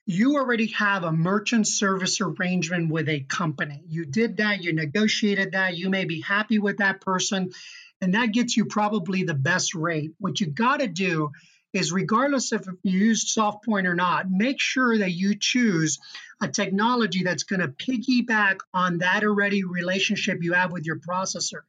you 0.09 0.37
already 0.37 0.67
have 0.67 1.03
a 1.03 1.11
merchant 1.11 1.67
service 1.67 2.21
arrangement 2.21 2.89
with 2.89 3.09
a 3.09 3.19
company. 3.19 3.83
You 3.89 4.05
did 4.05 4.37
that, 4.37 4.63
you 4.63 4.71
negotiated 4.71 5.51
that, 5.51 5.75
you 5.75 5.89
may 5.89 6.05
be 6.05 6.21
happy 6.21 6.59
with 6.59 6.77
that 6.77 7.01
person, 7.01 7.51
and 7.99 8.13
that 8.13 8.31
gets 8.31 8.55
you 8.55 8.65
probably 8.65 9.23
the 9.23 9.33
best 9.33 9.75
rate. 9.75 10.11
What 10.17 10.39
you 10.39 10.47
got 10.47 10.79
to 10.79 10.87
do 10.87 11.31
is, 11.73 11.91
regardless 11.91 12.53
if 12.53 12.65
you 12.83 12.99
use 12.99 13.35
SoftPoint 13.35 13.85
or 13.85 13.95
not, 13.95 14.31
make 14.31 14.61
sure 14.61 14.97
that 14.97 15.11
you 15.11 15.35
choose 15.37 15.99
a 16.41 16.47
technology 16.47 17.23
that's 17.23 17.43
going 17.43 17.59
to 17.59 17.67
piggyback 17.67 18.59
on 18.73 18.99
that 18.99 19.25
already 19.25 19.65
relationship 19.65 20.41
you 20.41 20.53
have 20.53 20.71
with 20.71 20.85
your 20.85 20.99
processor. 20.99 21.63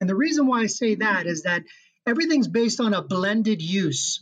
And 0.00 0.10
the 0.10 0.16
reason 0.16 0.48
why 0.48 0.62
I 0.62 0.66
say 0.66 0.96
that 0.96 1.26
is 1.26 1.44
that 1.44 1.62
everything's 2.04 2.48
based 2.48 2.80
on 2.80 2.92
a 2.92 3.02
blended 3.02 3.62
use. 3.62 4.20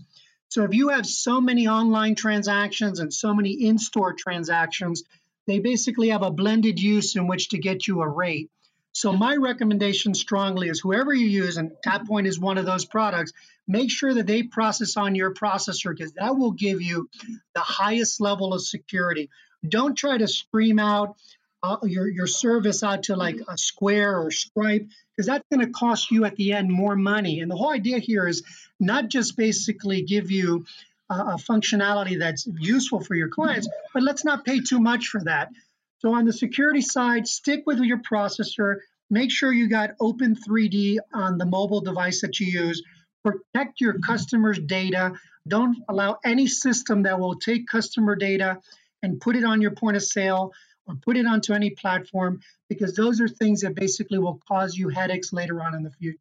So 0.52 0.64
if 0.64 0.74
you 0.74 0.90
have 0.90 1.06
so 1.06 1.40
many 1.40 1.66
online 1.66 2.14
transactions 2.14 3.00
and 3.00 3.10
so 3.10 3.32
many 3.32 3.52
in 3.52 3.78
store 3.78 4.12
transactions, 4.12 5.02
they 5.46 5.60
basically 5.60 6.10
have 6.10 6.22
a 6.22 6.30
blended 6.30 6.78
use 6.78 7.16
in 7.16 7.26
which 7.26 7.48
to 7.48 7.58
get 7.58 7.86
you 7.86 8.02
a 8.02 8.06
rate. 8.06 8.50
So 8.92 9.14
my 9.14 9.34
recommendation 9.36 10.12
strongly 10.12 10.68
is 10.68 10.78
whoever 10.78 11.14
you 11.14 11.26
use, 11.26 11.56
and 11.56 11.72
TapPoint 11.86 12.26
is 12.26 12.38
one 12.38 12.58
of 12.58 12.66
those 12.66 12.84
products, 12.84 13.32
make 13.66 13.90
sure 13.90 14.12
that 14.12 14.26
they 14.26 14.42
process 14.42 14.98
on 14.98 15.14
your 15.14 15.32
processor 15.32 15.96
because 15.96 16.12
that 16.20 16.36
will 16.36 16.52
give 16.52 16.82
you 16.82 17.08
the 17.54 17.60
highest 17.60 18.20
level 18.20 18.52
of 18.52 18.60
security. 18.60 19.30
Don't 19.66 19.96
try 19.96 20.18
to 20.18 20.28
stream 20.28 20.78
out 20.78 21.16
uh, 21.62 21.76
your, 21.84 22.08
your 22.08 22.26
service 22.26 22.82
out 22.82 23.04
to 23.04 23.16
like 23.16 23.36
a 23.48 23.56
Square 23.56 24.18
or 24.20 24.30
Stripe 24.30 24.88
because 25.10 25.26
that's 25.26 25.44
going 25.50 25.64
to 25.64 25.72
cost 25.72 26.10
you 26.10 26.24
at 26.24 26.36
the 26.36 26.52
end 26.52 26.70
more 26.70 26.96
money. 26.96 27.40
And 27.40 27.50
the 27.50 27.56
whole 27.56 27.70
idea 27.70 27.98
here 27.98 28.26
is 28.26 28.42
not 28.80 29.08
just 29.08 29.36
basically 29.36 30.02
give 30.02 30.30
you 30.30 30.64
a, 31.08 31.14
a 31.14 31.36
functionality 31.36 32.18
that's 32.18 32.46
useful 32.58 33.00
for 33.00 33.14
your 33.14 33.28
clients, 33.28 33.68
but 33.94 34.02
let's 34.02 34.24
not 34.24 34.44
pay 34.44 34.60
too 34.60 34.80
much 34.80 35.06
for 35.06 35.22
that. 35.24 35.50
So 35.98 36.14
on 36.14 36.24
the 36.24 36.32
security 36.32 36.80
side, 36.80 37.28
stick 37.28 37.62
with 37.64 37.78
your 37.78 37.98
processor. 37.98 38.78
Make 39.08 39.30
sure 39.30 39.52
you 39.52 39.68
got 39.68 39.90
Open 40.00 40.34
3D 40.34 40.98
on 41.14 41.38
the 41.38 41.46
mobile 41.46 41.80
device 41.80 42.22
that 42.22 42.40
you 42.40 42.46
use. 42.46 42.82
Protect 43.24 43.80
your 43.80 44.00
customers' 44.00 44.58
data. 44.58 45.12
Don't 45.46 45.76
allow 45.88 46.18
any 46.24 46.48
system 46.48 47.04
that 47.04 47.20
will 47.20 47.36
take 47.36 47.68
customer 47.68 48.16
data 48.16 48.58
and 49.02 49.20
put 49.20 49.36
it 49.36 49.44
on 49.44 49.60
your 49.60 49.72
point 49.72 49.96
of 49.96 50.02
sale 50.02 50.52
or 50.86 50.96
put 50.96 51.16
it 51.16 51.26
onto 51.26 51.52
any 51.52 51.70
platform 51.70 52.40
because 52.68 52.94
those 52.94 53.20
are 53.20 53.28
things 53.28 53.60
that 53.60 53.74
basically 53.74 54.18
will 54.18 54.40
cause 54.48 54.76
you 54.76 54.88
headaches 54.88 55.32
later 55.32 55.62
on 55.62 55.74
in 55.74 55.82
the 55.82 55.90
future. 55.90 56.18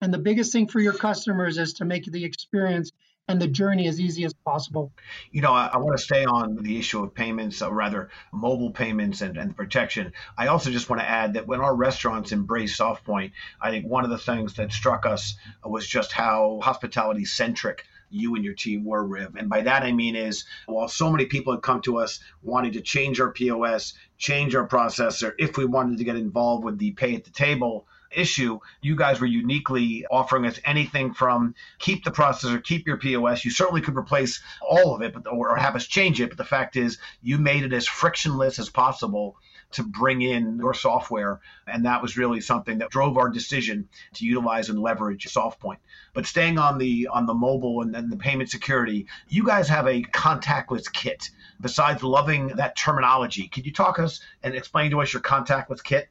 And 0.00 0.12
the 0.12 0.18
biggest 0.18 0.52
thing 0.52 0.68
for 0.68 0.80
your 0.80 0.92
customers 0.92 1.56
is 1.58 1.74
to 1.74 1.84
make 1.84 2.04
the 2.04 2.24
experience 2.24 2.92
and 3.26 3.40
the 3.40 3.46
journey 3.46 3.88
as 3.88 3.98
easy 4.00 4.24
as 4.24 4.34
possible. 4.34 4.92
You 5.30 5.40
know, 5.40 5.52
I, 5.52 5.70
I, 5.72 5.78
want 5.78 5.96
to 5.96 6.02
stay 6.02 6.24
on 6.24 6.62
the 6.62 6.78
issue 6.78 7.02
of 7.02 7.14
payments, 7.14 7.62
or 7.62 7.72
rather 7.72 8.10
mobile 8.32 8.70
payments 8.70 9.22
and, 9.22 9.38
and 9.38 9.56
protection. 9.56 10.12
I 10.36 10.48
also 10.48 10.70
just 10.70 10.90
want 10.90 11.00
to 11.00 11.08
add 11.08 11.34
that 11.34 11.46
when 11.46 11.60
our 11.60 11.74
restaurants 11.74 12.32
embrace 12.32 12.76
SoftPoint, 12.76 13.32
I 13.60 13.70
think 13.70 13.86
one 13.86 14.04
of 14.04 14.10
the 14.10 14.18
things 14.18 14.54
that 14.54 14.72
struck 14.72 15.06
us 15.06 15.36
was 15.64 15.86
just 15.86 16.12
how 16.12 16.60
hospitality 16.62 17.24
centric 17.24 17.86
you 18.14 18.34
and 18.34 18.44
your 18.44 18.54
team 18.54 18.84
were, 18.84 19.04
Riv. 19.04 19.34
And 19.36 19.48
by 19.48 19.62
that 19.62 19.82
I 19.82 19.92
mean 19.92 20.16
is 20.16 20.44
while 20.66 20.88
so 20.88 21.10
many 21.10 21.26
people 21.26 21.52
had 21.52 21.62
come 21.62 21.82
to 21.82 21.98
us 21.98 22.20
wanting 22.42 22.72
to 22.72 22.80
change 22.80 23.20
our 23.20 23.32
POS, 23.32 23.94
change 24.18 24.54
our 24.54 24.66
processor, 24.68 25.32
if 25.38 25.56
we 25.56 25.64
wanted 25.64 25.98
to 25.98 26.04
get 26.04 26.16
involved 26.16 26.64
with 26.64 26.78
the 26.78 26.92
pay 26.92 27.14
at 27.14 27.24
the 27.24 27.30
table 27.30 27.86
issue, 28.16 28.60
you 28.80 28.94
guys 28.96 29.20
were 29.20 29.26
uniquely 29.26 30.06
offering 30.10 30.46
us 30.46 30.60
anything 30.64 31.12
from 31.12 31.54
keep 31.78 32.04
the 32.04 32.10
processor, 32.10 32.62
keep 32.62 32.86
your 32.86 32.96
POS. 32.96 33.44
You 33.44 33.50
certainly 33.50 33.80
could 33.80 33.96
replace 33.96 34.40
all 34.62 34.94
of 34.94 35.02
it, 35.02 35.12
but 35.12 35.26
or 35.26 35.56
have 35.56 35.74
us 35.74 35.86
change 35.86 36.20
it. 36.20 36.28
But 36.28 36.38
the 36.38 36.44
fact 36.44 36.76
is, 36.76 36.98
you 37.22 37.38
made 37.38 37.64
it 37.64 37.72
as 37.72 37.86
frictionless 37.86 38.58
as 38.58 38.70
possible 38.70 39.36
to 39.74 39.82
bring 39.82 40.22
in 40.22 40.58
your 40.58 40.74
software. 40.74 41.40
And 41.66 41.84
that 41.86 42.02
was 42.02 42.16
really 42.16 42.40
something 42.40 42.78
that 42.78 42.90
drove 42.90 43.16
our 43.16 43.28
decision 43.28 43.88
to 44.14 44.24
utilize 44.24 44.68
and 44.68 44.80
leverage 44.80 45.26
SoftPoint. 45.26 45.78
But 46.12 46.26
staying 46.26 46.58
on 46.58 46.78
the 46.78 47.08
on 47.12 47.26
the 47.26 47.34
mobile 47.34 47.82
and 47.82 47.94
then 47.94 48.08
the 48.08 48.16
payment 48.16 48.50
security, 48.50 49.06
you 49.28 49.44
guys 49.44 49.68
have 49.68 49.86
a 49.86 50.02
contactless 50.02 50.92
kit. 50.92 51.30
Besides 51.60 52.02
loving 52.02 52.48
that 52.48 52.76
terminology, 52.76 53.48
could 53.48 53.66
you 53.66 53.72
talk 53.72 53.98
us 53.98 54.20
and 54.42 54.54
explain 54.54 54.90
to 54.90 55.00
us 55.00 55.12
your 55.12 55.22
contactless 55.22 55.82
kit? 55.82 56.08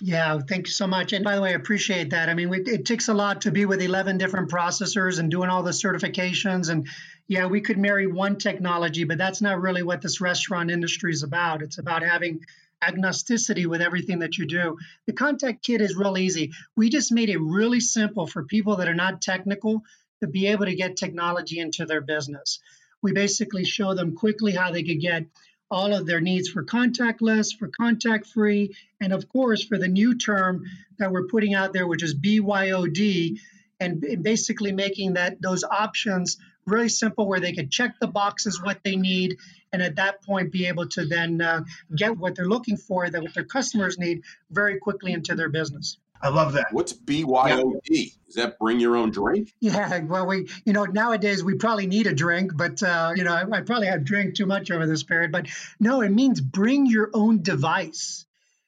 Yeah, 0.00 0.40
thank 0.40 0.66
you 0.66 0.72
so 0.72 0.88
much. 0.88 1.12
And 1.12 1.24
by 1.24 1.36
the 1.36 1.42
way, 1.42 1.50
I 1.50 1.52
appreciate 1.52 2.10
that. 2.10 2.28
I 2.28 2.34
mean, 2.34 2.48
we, 2.48 2.60
it 2.62 2.84
takes 2.84 3.08
a 3.08 3.14
lot 3.14 3.42
to 3.42 3.52
be 3.52 3.64
with 3.64 3.80
11 3.80 4.18
different 4.18 4.50
processors 4.50 5.20
and 5.20 5.30
doing 5.30 5.50
all 5.50 5.62
the 5.62 5.70
certifications. 5.70 6.68
And 6.68 6.88
yeah, 7.28 7.46
we 7.46 7.60
could 7.60 7.78
marry 7.78 8.08
one 8.08 8.36
technology, 8.36 9.04
but 9.04 9.18
that's 9.18 9.40
not 9.40 9.60
really 9.60 9.84
what 9.84 10.02
this 10.02 10.20
restaurant 10.20 10.70
industry 10.70 11.12
is 11.12 11.22
about. 11.22 11.62
It's 11.62 11.78
about 11.78 12.02
having 12.02 12.44
agnosticity 12.86 13.66
with 13.66 13.80
everything 13.80 14.20
that 14.20 14.38
you 14.38 14.46
do. 14.46 14.76
The 15.06 15.12
contact 15.12 15.64
kit 15.64 15.80
is 15.80 15.96
real 15.96 16.18
easy. 16.18 16.52
We 16.76 16.90
just 16.90 17.12
made 17.12 17.30
it 17.30 17.40
really 17.40 17.80
simple 17.80 18.26
for 18.26 18.44
people 18.44 18.76
that 18.76 18.88
are 18.88 18.94
not 18.94 19.22
technical 19.22 19.82
to 20.20 20.26
be 20.26 20.46
able 20.48 20.66
to 20.66 20.74
get 20.74 20.96
technology 20.96 21.58
into 21.58 21.86
their 21.86 22.00
business. 22.00 22.60
We 23.02 23.12
basically 23.12 23.64
show 23.64 23.94
them 23.94 24.14
quickly 24.14 24.52
how 24.52 24.70
they 24.70 24.82
could 24.82 25.00
get 25.00 25.26
all 25.70 25.92
of 25.92 26.06
their 26.06 26.20
needs 26.20 26.48
for 26.48 26.64
contactless, 26.64 27.56
for 27.58 27.68
contact 27.68 28.26
free, 28.26 28.74
and 29.00 29.12
of 29.12 29.28
course 29.28 29.64
for 29.64 29.78
the 29.78 29.88
new 29.88 30.16
term 30.16 30.64
that 30.98 31.10
we're 31.10 31.26
putting 31.26 31.54
out 31.54 31.72
there, 31.72 31.86
which 31.86 32.02
is 32.02 32.14
BYOD, 32.14 33.38
and 33.80 34.22
basically 34.22 34.72
making 34.72 35.14
that 35.14 35.40
those 35.42 35.64
options 35.64 36.38
really 36.66 36.88
simple 36.88 37.26
where 37.26 37.40
they 37.40 37.52
could 37.52 37.70
check 37.70 37.96
the 38.00 38.06
boxes 38.06 38.62
what 38.62 38.80
they 38.84 38.96
need 38.96 39.36
and 39.74 39.82
at 39.82 39.96
that 39.96 40.22
point 40.22 40.52
be 40.52 40.66
able 40.66 40.86
to 40.86 41.04
then 41.04 41.40
uh, 41.40 41.62
get 41.96 42.16
what 42.16 42.36
they're 42.36 42.46
looking 42.46 42.76
for 42.76 43.10
that 43.10 43.20
what 43.20 43.34
their 43.34 43.44
customers 43.44 43.98
need 43.98 44.22
very 44.50 44.78
quickly 44.78 45.12
into 45.12 45.34
their 45.34 45.48
business 45.48 45.98
I 46.22 46.28
love 46.28 46.54
that. 46.54 46.68
What's 46.72 46.94
BYOD? 46.94 47.80
Yeah. 47.84 48.04
Is 48.28 48.34
that 48.36 48.58
bring 48.58 48.80
your 48.80 48.96
own 48.96 49.10
drink? 49.10 49.52
Yeah, 49.60 49.98
well, 49.98 50.26
we, 50.26 50.48
you 50.64 50.72
know, 50.72 50.84
nowadays 50.84 51.44
we 51.44 51.56
probably 51.56 51.86
need 51.86 52.06
a 52.06 52.14
drink, 52.14 52.52
but, 52.56 52.82
uh, 52.82 53.12
you 53.14 53.24
know, 53.24 53.34
I, 53.34 53.58
I 53.58 53.60
probably 53.60 53.88
have 53.88 54.04
drank 54.04 54.34
too 54.34 54.46
much 54.46 54.70
over 54.70 54.86
this 54.86 55.02
period. 55.02 55.32
But 55.32 55.48
no, 55.78 56.00
it 56.00 56.08
means 56.08 56.40
bring 56.40 56.86
your 56.86 57.10
own 57.12 57.42
device. 57.42 58.24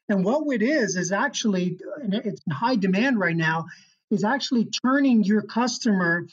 And 0.06 0.22
what 0.22 0.44
it 0.52 0.60
is, 0.60 0.96
is 0.96 1.12
actually, 1.12 1.78
it's 2.02 2.42
in 2.46 2.52
high 2.52 2.76
demand 2.76 3.18
right 3.18 3.36
now, 3.36 3.68
is 4.10 4.22
actually 4.22 4.66
turning 4.66 5.24
your 5.24 5.40
customer 5.40 6.26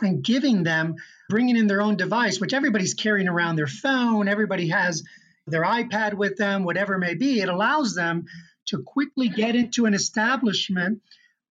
and 0.00 0.22
giving 0.22 0.62
them, 0.62 0.96
bringing 1.28 1.56
in 1.56 1.66
their 1.66 1.82
own 1.82 1.96
device, 1.96 2.40
which 2.40 2.54
everybody's 2.54 2.94
carrying 2.94 3.28
around 3.28 3.56
their 3.56 3.66
phone, 3.66 4.28
everybody 4.28 4.68
has 4.68 5.02
their 5.46 5.62
iPad 5.62 6.14
with 6.14 6.36
them, 6.36 6.64
whatever 6.64 6.94
it 6.94 7.00
may 7.00 7.14
be. 7.14 7.40
It 7.40 7.48
allows 7.48 7.94
them 7.94 8.26
to 8.66 8.82
quickly 8.82 9.28
get 9.28 9.56
into 9.56 9.86
an 9.86 9.94
establishment, 9.94 11.02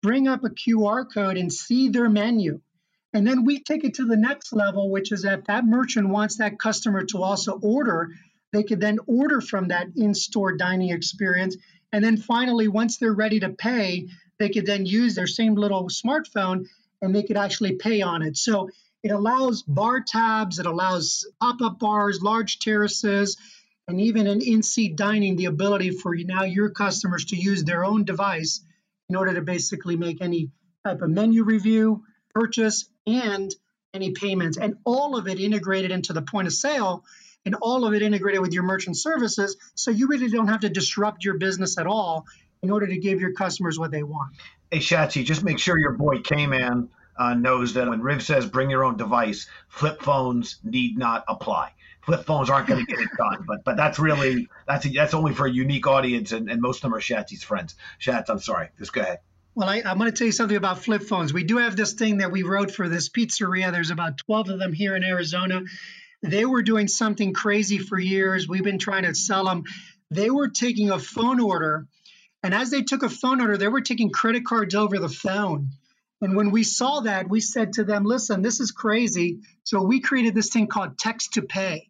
bring 0.01 0.27
up 0.27 0.43
a 0.43 0.49
QR 0.49 1.05
code, 1.11 1.37
and 1.37 1.51
see 1.51 1.89
their 1.89 2.09
menu. 2.09 2.61
And 3.13 3.27
then 3.27 3.43
we 3.43 3.59
take 3.59 3.83
it 3.83 3.95
to 3.95 4.05
the 4.05 4.15
next 4.15 4.53
level, 4.53 4.89
which 4.89 5.11
is 5.11 5.23
that 5.23 5.45
that 5.45 5.65
merchant 5.65 6.07
wants 6.07 6.37
that 6.37 6.59
customer 6.59 7.03
to 7.05 7.21
also 7.21 7.59
order. 7.61 8.11
They 8.53 8.63
could 8.63 8.79
then 8.79 8.99
order 9.05 9.41
from 9.41 9.67
that 9.67 9.87
in 9.95 10.13
store 10.13 10.55
dining 10.55 10.91
experience. 10.91 11.57
And 11.91 12.03
then 12.03 12.15
finally, 12.15 12.69
once 12.69 12.97
they're 12.97 13.13
ready 13.13 13.41
to 13.41 13.49
pay, 13.49 14.07
they 14.39 14.49
could 14.49 14.65
then 14.65 14.85
use 14.85 15.13
their 15.13 15.27
same 15.27 15.55
little 15.55 15.89
smartphone 15.89 16.67
and 17.01 17.15
they 17.15 17.23
could 17.23 17.37
actually 17.37 17.75
pay 17.75 18.01
on 18.01 18.21
it. 18.21 18.37
So 18.37 18.69
it 19.03 19.11
allows 19.11 19.63
bar 19.63 20.01
tabs, 20.01 20.59
it 20.59 20.65
allows 20.65 21.25
pop 21.39 21.61
up 21.61 21.79
bars, 21.79 22.21
large 22.21 22.59
terraces, 22.59 23.37
and 23.87 23.99
even 23.99 24.27
in 24.27 24.41
in-seat 24.41 24.95
dining, 24.95 25.35
the 25.35 25.45
ability 25.45 25.91
for 25.91 26.15
now 26.15 26.43
your 26.43 26.69
customers 26.69 27.25
to 27.25 27.35
use 27.35 27.63
their 27.63 27.83
own 27.83 28.05
device 28.05 28.61
in 29.09 29.15
order 29.15 29.33
to 29.33 29.41
basically 29.41 29.95
make 29.95 30.21
any 30.21 30.51
type 30.85 31.01
of 31.01 31.09
menu 31.09 31.43
review, 31.43 32.03
purchase, 32.33 32.87
and 33.07 33.53
any 33.93 34.11
payments, 34.11 34.57
and 34.57 34.75
all 34.85 35.17
of 35.17 35.27
it 35.27 35.39
integrated 35.39 35.91
into 35.91 36.13
the 36.13 36.21
point 36.21 36.47
of 36.47 36.53
sale 36.53 37.03
and 37.43 37.55
all 37.55 37.85
of 37.85 37.93
it 37.93 38.03
integrated 38.03 38.39
with 38.39 38.53
your 38.53 38.63
merchant 38.63 38.95
services. 38.95 39.57
So 39.73 39.91
you 39.91 40.07
really 40.07 40.29
don't 40.29 40.47
have 40.47 40.61
to 40.61 40.69
disrupt 40.69 41.25
your 41.25 41.37
business 41.37 41.77
at 41.77 41.87
all 41.87 42.25
in 42.61 42.69
order 42.69 42.87
to 42.87 42.97
give 42.97 43.19
your 43.19 43.33
customers 43.33 43.79
what 43.79 43.91
they 43.91 44.03
want. 44.03 44.35
Hey, 44.69 44.79
Shatsy, 44.79 45.25
just 45.25 45.43
make 45.43 45.59
sure 45.59 45.77
your 45.77 45.93
boy 45.93 46.19
K-Man 46.19 46.89
uh, 47.17 47.33
knows 47.33 47.73
that 47.73 47.89
when 47.89 48.01
Riv 48.01 48.23
says 48.23 48.45
bring 48.45 48.69
your 48.69 48.83
own 48.83 48.97
device, 48.97 49.47
flip 49.67 50.01
phones 50.01 50.59
need 50.63 50.97
not 50.97 51.23
apply. 51.27 51.73
Flip 52.01 52.25
phones 52.25 52.49
aren't 52.49 52.67
going 52.67 52.83
to 52.83 52.91
get 52.91 52.99
it 52.99 53.09
done, 53.15 53.45
but 53.47 53.63
but 53.63 53.77
that's 53.77 53.99
really 53.99 54.47
that's 54.67 54.85
a, 54.85 54.89
that's 54.89 55.13
only 55.13 55.35
for 55.35 55.45
a 55.45 55.51
unique 55.51 55.85
audience, 55.85 56.31
and, 56.31 56.49
and 56.49 56.59
most 56.59 56.77
of 56.77 56.81
them 56.81 56.95
are 56.95 56.99
Shatsy's 56.99 57.43
friends. 57.43 57.75
Shats, 57.99 58.25
I'm 58.29 58.39
sorry, 58.39 58.69
just 58.79 58.91
go 58.91 59.01
ahead. 59.01 59.19
Well, 59.53 59.69
I, 59.69 59.81
am 59.85 59.97
going 59.97 60.09
to 60.09 60.17
tell 60.17 60.25
you 60.25 60.31
something 60.31 60.57
about 60.57 60.79
flip 60.79 61.03
phones. 61.03 61.33
We 61.33 61.43
do 61.43 61.57
have 61.57 61.75
this 61.75 61.93
thing 61.93 62.19
that 62.19 62.31
we 62.31 62.43
wrote 62.43 62.71
for 62.71 62.87
this 62.87 63.09
pizzeria. 63.09 63.71
There's 63.71 63.91
about 63.91 64.17
12 64.17 64.49
of 64.49 64.59
them 64.59 64.71
here 64.71 64.95
in 64.95 65.03
Arizona. 65.03 65.61
They 66.23 66.45
were 66.45 66.61
doing 66.61 66.87
something 66.87 67.33
crazy 67.33 67.77
for 67.77 67.99
years. 67.99 68.47
We've 68.47 68.63
been 68.63 68.79
trying 68.79 69.03
to 69.03 69.13
sell 69.13 69.43
them. 69.45 69.65
They 70.09 70.29
were 70.29 70.49
taking 70.49 70.89
a 70.89 70.99
phone 70.99 71.39
order, 71.41 71.87
and 72.43 72.53
as 72.53 72.69
they 72.69 72.81
took 72.81 73.03
a 73.03 73.09
phone 73.09 73.41
order, 73.41 73.57
they 73.57 73.67
were 73.67 73.81
taking 73.81 74.09
credit 74.09 74.45
cards 74.45 74.75
over 74.75 74.97
the 74.97 75.09
phone. 75.09 75.69
And 76.21 76.35
when 76.35 76.51
we 76.51 76.63
saw 76.63 77.01
that, 77.01 77.29
we 77.29 77.39
said 77.39 77.73
to 77.73 77.83
them, 77.83 78.03
listen, 78.03 78.41
this 78.41 78.59
is 78.59 78.71
crazy. 78.71 79.39
So 79.63 79.81
we 79.83 80.01
created 80.01 80.35
this 80.35 80.49
thing 80.49 80.67
called 80.67 80.97
text 80.97 81.33
to 81.33 81.41
pay. 81.41 81.87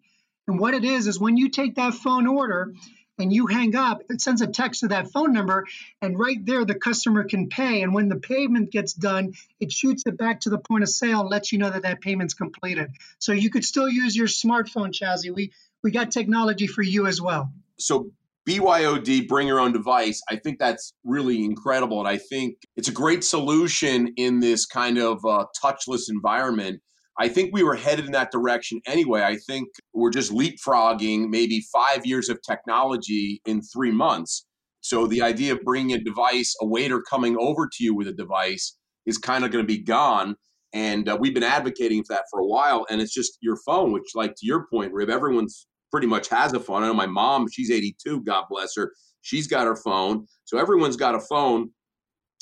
And 0.48 0.60
what 0.60 0.74
it 0.74 0.84
is, 0.84 1.08
is 1.08 1.20
when 1.20 1.38
you 1.38 1.50
take 1.50 1.76
that 1.76 1.94
phone 1.94 2.28
order, 2.28 2.74
and 3.22 3.32
you 3.32 3.46
hang 3.46 3.76
up, 3.76 4.02
it 4.10 4.20
sends 4.20 4.42
a 4.42 4.48
text 4.48 4.82
to 4.82 4.88
that 4.90 5.12
phone 5.12 5.32
number, 5.32 5.68
and 6.02 6.18
right 6.18 6.44
there 6.46 6.66
the 6.66 6.76
customer 6.76 7.24
can 7.24 7.50
pay. 7.50 7.82
And 7.84 7.94
when 7.94 8.10
the 8.10 8.16
payment 8.16 8.72
gets 8.72 8.94
done, 8.94 9.34
it 9.60 9.72
shoots 9.72 10.04
it 10.06 10.18
back 10.18 10.42
to 10.42 10.50
the 10.50 10.58
point 10.58 10.84
of 10.84 10.90
sale 10.90 11.22
and 11.22 11.30
lets 11.30 11.52
you 11.52 11.60
know 11.60 11.70
that 11.70 11.84
that 11.84 12.02
payment's 12.02 12.34
completed. 12.34 12.92
So 13.20 13.32
you 13.32 13.50
could 13.50 13.64
still 13.64 13.88
use 13.88 14.16
your 14.16 14.28
smartphone, 14.28 14.92
Shatsy. 14.92 15.34
We 15.34 15.52
we 15.84 15.92
got 15.92 16.12
technology 16.12 16.68
for 16.68 16.82
you 16.82 17.08
as 17.08 17.22
well. 17.22 17.52
So 17.78 18.12
BYOD, 18.48 19.28
bring 19.28 19.48
your 19.48 19.60
own 19.60 19.72
device. 19.72 20.22
I 20.30 20.36
think 20.36 20.60
that's 20.60 20.94
really 21.04 21.44
incredible, 21.44 22.00
and 22.00 22.08
I 22.08 22.18
think 22.18 22.56
it's 22.76 22.88
a 22.88 22.94
great 22.94 23.24
solution 23.24 24.14
in 24.18 24.40
this 24.40 24.66
kind 24.66 24.98
of 24.98 25.24
uh, 25.26 25.46
touchless 25.64 26.10
environment 26.10 26.82
I 27.22 27.28
think 27.28 27.52
we 27.54 27.64
were 27.64 27.76
headed 27.76 28.06
in 28.06 28.14
that 28.14 28.32
direction 28.32 28.82
anyway. 28.88 29.22
I 29.22 29.36
think 29.36 29.68
we're 29.94 30.12
just 30.12 30.32
leapfrogging 30.32 31.30
maybe 31.30 31.64
five 31.72 32.06
years 32.06 32.30
of 32.30 32.40
technology 32.42 33.42
in 33.46 33.62
three 33.62 33.92
months. 33.92 34.46
So 34.82 35.06
the 35.06 35.22
idea 35.22 35.54
of 35.54 35.62
bringing 35.62 35.96
a 35.96 36.04
device, 36.04 36.56
a 36.62 36.66
waiter 36.66 37.02
coming 37.02 37.38
over 37.40 37.68
to 37.68 37.84
you 37.84 37.94
with 37.94 38.08
a 38.08 38.14
device, 38.14 38.78
is 39.06 39.18
kind 39.18 39.46
of 39.46 39.52
going 39.52 39.64
to 39.64 39.68
be 39.68 39.84
gone. 39.84 40.36
And 40.74 41.08
uh, 41.08 41.18
we've 41.20 41.34
been 41.34 41.44
advocating 41.44 42.04
for 42.04 42.14
that 42.14 42.24
for 42.32 42.40
a 42.40 42.48
while. 42.48 42.86
And 42.90 43.02
it's 43.02 43.14
just 43.14 43.38
your 43.42 43.58
phone, 43.66 43.92
which, 43.92 44.16
like 44.16 44.32
to 44.32 44.46
your 44.46 44.66
point, 44.72 44.94
Riv, 44.94 45.10
everyone's 45.10 45.68
pretty 45.92 46.08
much 46.08 46.30
has 46.30 46.54
a 46.54 46.60
phone. 46.60 46.84
I 46.84 46.88
know 46.88 46.94
my 46.94 47.06
mom, 47.06 47.48
she's 47.50 47.72
82, 47.72 48.24
God 48.24 48.46
bless 48.50 48.76
her. 48.76 48.92
She's 49.22 49.48
got 49.48 49.68
her 49.68 49.76
phone. 49.76 50.26
So 50.46 50.58
everyone's 50.58 50.98
got 50.98 51.16
a 51.16 51.20
phone. 51.20 51.70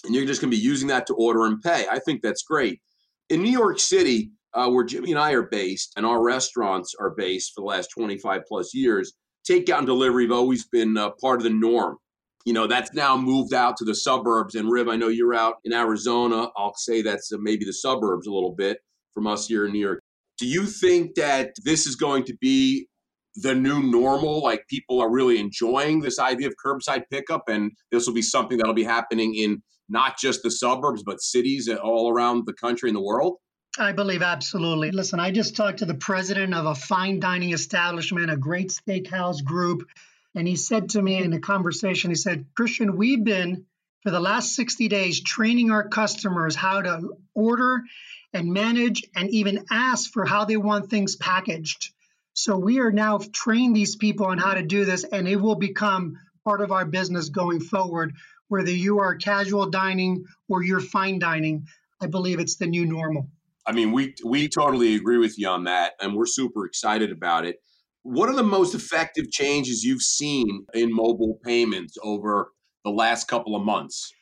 And 0.06 0.16
you're 0.16 0.26
just 0.26 0.40
going 0.40 0.52
to 0.52 0.56
be 0.56 0.64
using 0.64 0.88
that 0.88 1.08
to 1.08 1.14
order 1.16 1.46
and 1.46 1.62
pay. 1.62 1.86
I 1.92 2.00
think 2.00 2.22
that's 2.22 2.44
great. 2.44 2.80
In 3.30 3.44
New 3.44 3.52
York 3.52 3.80
City, 3.80 4.32
uh, 4.54 4.70
where 4.70 4.86
Jimmy 4.86 5.12
and 5.12 5.20
I 5.20 5.34
are 5.34 5.44
based 5.44 5.94
and 5.98 6.06
our 6.06 6.24
restaurants 6.24 6.96
are 7.00 7.12
based 7.12 7.52
for 7.54 7.62
the 7.62 7.68
last 7.68 7.90
25 7.96 8.42
plus 8.48 8.74
years, 8.74 9.14
takeout 9.50 9.80
and 9.80 9.88
delivery 9.88 10.24
have 10.24 10.32
always 10.32 10.68
been 10.68 10.98
uh, 10.98 11.12
part 11.22 11.40
of 11.40 11.44
the 11.44 11.50
norm. 11.50 11.98
You 12.46 12.54
know, 12.54 12.68
that's 12.68 12.94
now 12.94 13.18
moved 13.18 13.54
out 13.54 13.76
to 13.78 13.86
the 13.86 13.94
suburbs. 13.94 14.56
And 14.56 14.72
Riv, 14.72 14.88
I 14.88 14.96
know 14.96 15.10
you're 15.10 15.36
out 15.36 15.56
in 15.66 15.74
Arizona. 15.74 16.50
I'll 16.56 16.76
say 16.76 17.02
that's 17.02 17.32
uh, 17.34 17.38
maybe 17.40 17.66
the 17.66 17.74
suburbs 17.74 18.26
a 18.26 18.32
little 18.32 18.56
bit 18.56 18.78
from 19.14 19.28
us 19.28 19.48
here 19.48 19.66
in 19.66 19.74
New 19.74 19.80
York. 19.80 20.00
Do 20.38 20.48
you 20.48 20.66
think 20.66 21.16
that 21.16 21.52
this 21.66 21.86
is 21.86 21.98
going 21.98 22.24
to 22.24 22.38
be 22.40 22.88
the 23.36 23.56
new 23.56 23.82
normal? 23.82 24.42
Like 24.42 24.68
people 24.68 25.02
are 25.02 25.10
really 25.10 25.40
enjoying 25.40 26.00
this 26.00 26.20
idea 26.20 26.48
of 26.48 26.56
curbside 26.64 27.04
pickup, 27.12 27.44
and 27.48 27.72
this 27.92 28.08
will 28.08 28.14
be 28.14 28.22
something 28.22 28.58
that'll 28.58 28.74
be 28.74 28.84
happening 28.84 29.36
in 29.36 29.62
not 29.90 30.18
just 30.18 30.44
the 30.44 30.52
suburbs, 30.52 31.04
but 31.04 31.22
cities 31.22 31.68
uh, 31.68 31.76
all 31.76 32.10
around 32.10 32.46
the 32.46 32.54
country 32.54 32.90
and 32.90 32.96
the 32.96 33.02
world? 33.02 33.38
I 33.78 33.92
believe 33.92 34.22
absolutely. 34.22 34.92
Listen, 34.92 35.20
I 35.20 35.32
just 35.32 35.56
talked 35.56 35.80
to 35.80 35.86
the 35.86 35.94
president 35.94 36.54
of 36.54 36.66
a 36.66 36.76
fine 36.76 37.20
dining 37.20 37.54
establishment, 37.54 38.32
a 38.32 38.38
great 38.38 38.70
steakhouse 38.70 39.44
group, 39.44 39.88
and 40.36 40.48
he 40.48 40.56
said 40.56 40.90
to 40.90 41.02
me 41.02 41.18
in 41.18 41.34
a 41.34 41.40
conversation, 41.40 42.12
he 42.12 42.16
said, 42.16 42.46
Christian, 42.56 42.98
we've 42.98 43.24
been 43.24 43.66
for 44.04 44.12
the 44.12 44.20
last 44.20 44.56
60 44.56 44.88
days 44.88 45.22
training 45.22 45.72
our 45.72 45.88
customers 45.88 46.56
how 46.56 46.82
to 46.82 47.10
order 47.34 47.82
and 48.34 48.54
manage 48.54 49.04
and 49.16 49.30
even 49.30 49.66
ask 49.72 50.12
for 50.12 50.26
how 50.26 50.46
they 50.46 50.58
want 50.58 50.90
things 50.90 51.16
packaged. 51.16 51.92
So 52.40 52.58
we 52.58 52.80
are 52.80 52.94
now 52.94 53.20
trained 53.34 53.76
these 53.76 53.98
people 53.98 54.28
on 54.28 54.38
how 54.38 54.54
to 54.54 54.64
do 54.64 54.86
this, 54.86 55.04
and 55.04 55.28
it 55.28 55.36
will 55.36 55.56
become 55.56 56.18
part 56.46 56.62
of 56.62 56.72
our 56.72 56.86
business 56.86 57.28
going 57.28 57.60
forward, 57.60 58.14
whether 58.48 58.72
you 58.72 59.00
are 59.00 59.16
casual 59.16 59.70
dining 59.70 60.24
or 60.48 60.64
you're 60.64 60.80
fine 60.80 61.20
dining. 61.20 61.66
I 62.02 62.08
believe 62.08 62.40
it's 62.40 62.56
the 62.56 62.66
new 62.66 62.86
normal. 62.86 63.28
I 63.68 63.74
mean, 63.74 63.92
we 63.92 64.16
we 64.24 64.48
totally 64.48 64.96
agree 64.96 65.18
with 65.18 65.38
you 65.38 65.50
on 65.50 65.66
that, 65.66 65.96
and 66.00 66.16
we're 66.16 66.26
super 66.26 66.66
excited 66.66 67.12
about 67.12 67.46
it. 67.46 67.58
What 68.04 68.30
are 68.30 68.36
the 68.38 68.42
most 68.42 68.74
effective 68.74 69.30
changes 69.30 69.84
you've 69.84 70.02
seen 70.02 70.66
in 70.74 70.96
mobile 70.96 71.42
payments 71.44 71.98
over 72.02 72.54
the 72.86 72.92
last 72.92 73.28
couple 73.28 73.54
of 73.54 73.66
months? 73.66 74.14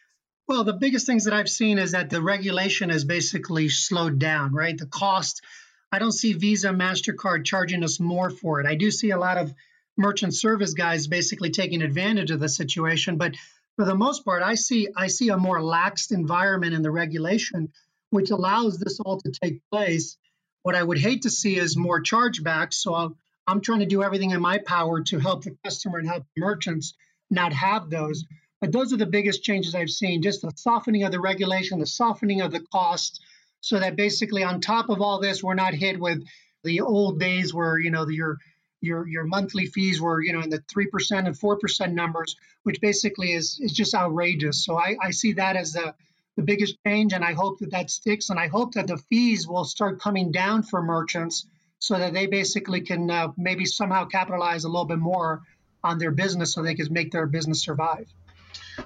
Well, 0.47 0.63
the 0.63 0.73
biggest 0.73 1.05
things 1.05 1.25
that 1.25 1.35
I've 1.35 1.49
seen 1.49 1.77
is 1.77 1.91
that 1.91 2.09
the 2.09 2.23
regulation 2.23 2.89
has 2.89 3.05
basically 3.05 3.69
slowed 3.69 4.17
down, 4.17 4.55
right? 4.55 4.75
The 4.75 4.87
cost, 4.87 5.43
I 5.91 5.99
don't 5.99 6.11
see 6.11 6.33
Visa, 6.33 6.69
MasterCard 6.69 7.45
charging 7.45 7.83
us 7.83 7.99
more 7.99 8.29
for 8.29 8.59
it. 8.59 8.67
I 8.67 8.75
do 8.75 8.91
see 8.91 9.11
a 9.11 9.19
lot 9.19 9.37
of 9.37 9.53
merchant 9.95 10.35
service 10.35 10.73
guys 10.73 11.07
basically 11.07 11.49
taking 11.49 11.81
advantage 11.81 12.31
of 12.31 12.39
the 12.39 12.49
situation, 12.49 13.17
but 13.17 13.35
for 13.75 13.85
the 13.85 13.95
most 13.95 14.25
part, 14.25 14.43
I 14.43 14.55
see 14.55 14.89
I 14.95 15.07
see 15.07 15.29
a 15.29 15.37
more 15.37 15.59
laxed 15.59 16.11
environment 16.11 16.73
in 16.73 16.81
the 16.81 16.91
regulation 16.91 17.71
which 18.09 18.31
allows 18.31 18.77
this 18.77 18.99
all 18.99 19.19
to 19.21 19.31
take 19.31 19.61
place. 19.69 20.17
What 20.63 20.75
I 20.75 20.83
would 20.83 20.97
hate 20.97 21.23
to 21.23 21.29
see 21.29 21.57
is 21.57 21.77
more 21.77 22.01
chargebacks. 22.01 22.75
So 22.75 22.95
I'm, 22.95 23.15
I'm 23.45 23.61
trying 23.61 23.79
to 23.79 23.85
do 23.85 24.03
everything 24.03 24.31
in 24.31 24.41
my 24.41 24.59
power 24.59 25.01
to 25.03 25.19
help 25.19 25.43
the 25.43 25.57
customer 25.63 25.99
and 25.99 26.07
help 26.07 26.25
merchants 26.35 26.93
not 27.29 27.53
have 27.53 27.89
those. 27.89 28.25
But 28.61 28.71
those 28.71 28.91
are 28.93 28.97
the 28.97 29.05
biggest 29.05 29.43
changes 29.43 29.75
I've 29.75 29.89
seen 29.89 30.21
just 30.21 30.41
the 30.41 30.51
softening 30.55 31.03
of 31.03 31.11
the 31.11 31.19
regulation, 31.19 31.79
the 31.79 31.85
softening 31.85 32.41
of 32.41 32.51
the 32.51 32.61
costs, 32.71 33.19
so 33.67 33.79
that 33.79 33.95
basically 33.95 34.43
on 34.43 34.61
top 34.61 34.89
of 34.89 35.01
all 35.01 35.19
this, 35.19 35.43
we're 35.43 35.53
not 35.53 35.73
hit 35.73 35.99
with 35.99 36.23
the 36.63 36.81
old 36.81 37.19
days 37.19 37.53
where, 37.53 37.77
you 37.77 37.91
know, 37.91 38.07
your 38.07 38.37
your 38.81 39.07
your 39.07 39.23
monthly 39.23 39.65
fees 39.65 39.99
were 39.99 40.21
you 40.21 40.31
know 40.33 40.41
in 40.41 40.51
the 40.51 40.59
3% 40.59 41.25
and 41.25 41.35
4% 41.35 41.93
numbers 41.93 42.35
which 42.61 42.79
basically 42.79 43.31
is 43.31 43.59
is 43.59 43.71
just 43.71 43.95
outrageous 43.95 44.63
so 44.63 44.77
i, 44.77 44.95
I 45.01 45.09
see 45.09 45.33
that 45.33 45.55
as 45.55 45.75
a 45.75 45.95
the 46.37 46.43
biggest 46.43 46.77
change, 46.85 47.13
and 47.13 47.25
I 47.25 47.33
hope 47.33 47.59
that 47.59 47.71
that 47.71 47.89
sticks. 47.89 48.29
And 48.29 48.39
I 48.39 48.47
hope 48.47 48.73
that 48.73 48.87
the 48.87 48.97
fees 48.97 49.47
will 49.47 49.65
start 49.65 49.99
coming 49.99 50.31
down 50.31 50.63
for 50.63 50.81
merchants 50.81 51.47
so 51.79 51.97
that 51.97 52.13
they 52.13 52.27
basically 52.27 52.81
can 52.81 53.09
uh, 53.11 53.29
maybe 53.35 53.65
somehow 53.65 54.05
capitalize 54.05 54.63
a 54.63 54.69
little 54.69 54.85
bit 54.85 54.99
more 54.99 55.41
on 55.83 55.97
their 55.97 56.11
business 56.11 56.53
so 56.53 56.61
they 56.61 56.75
can 56.75 56.87
make 56.91 57.11
their 57.11 57.27
business 57.27 57.61
survive. 57.61 58.07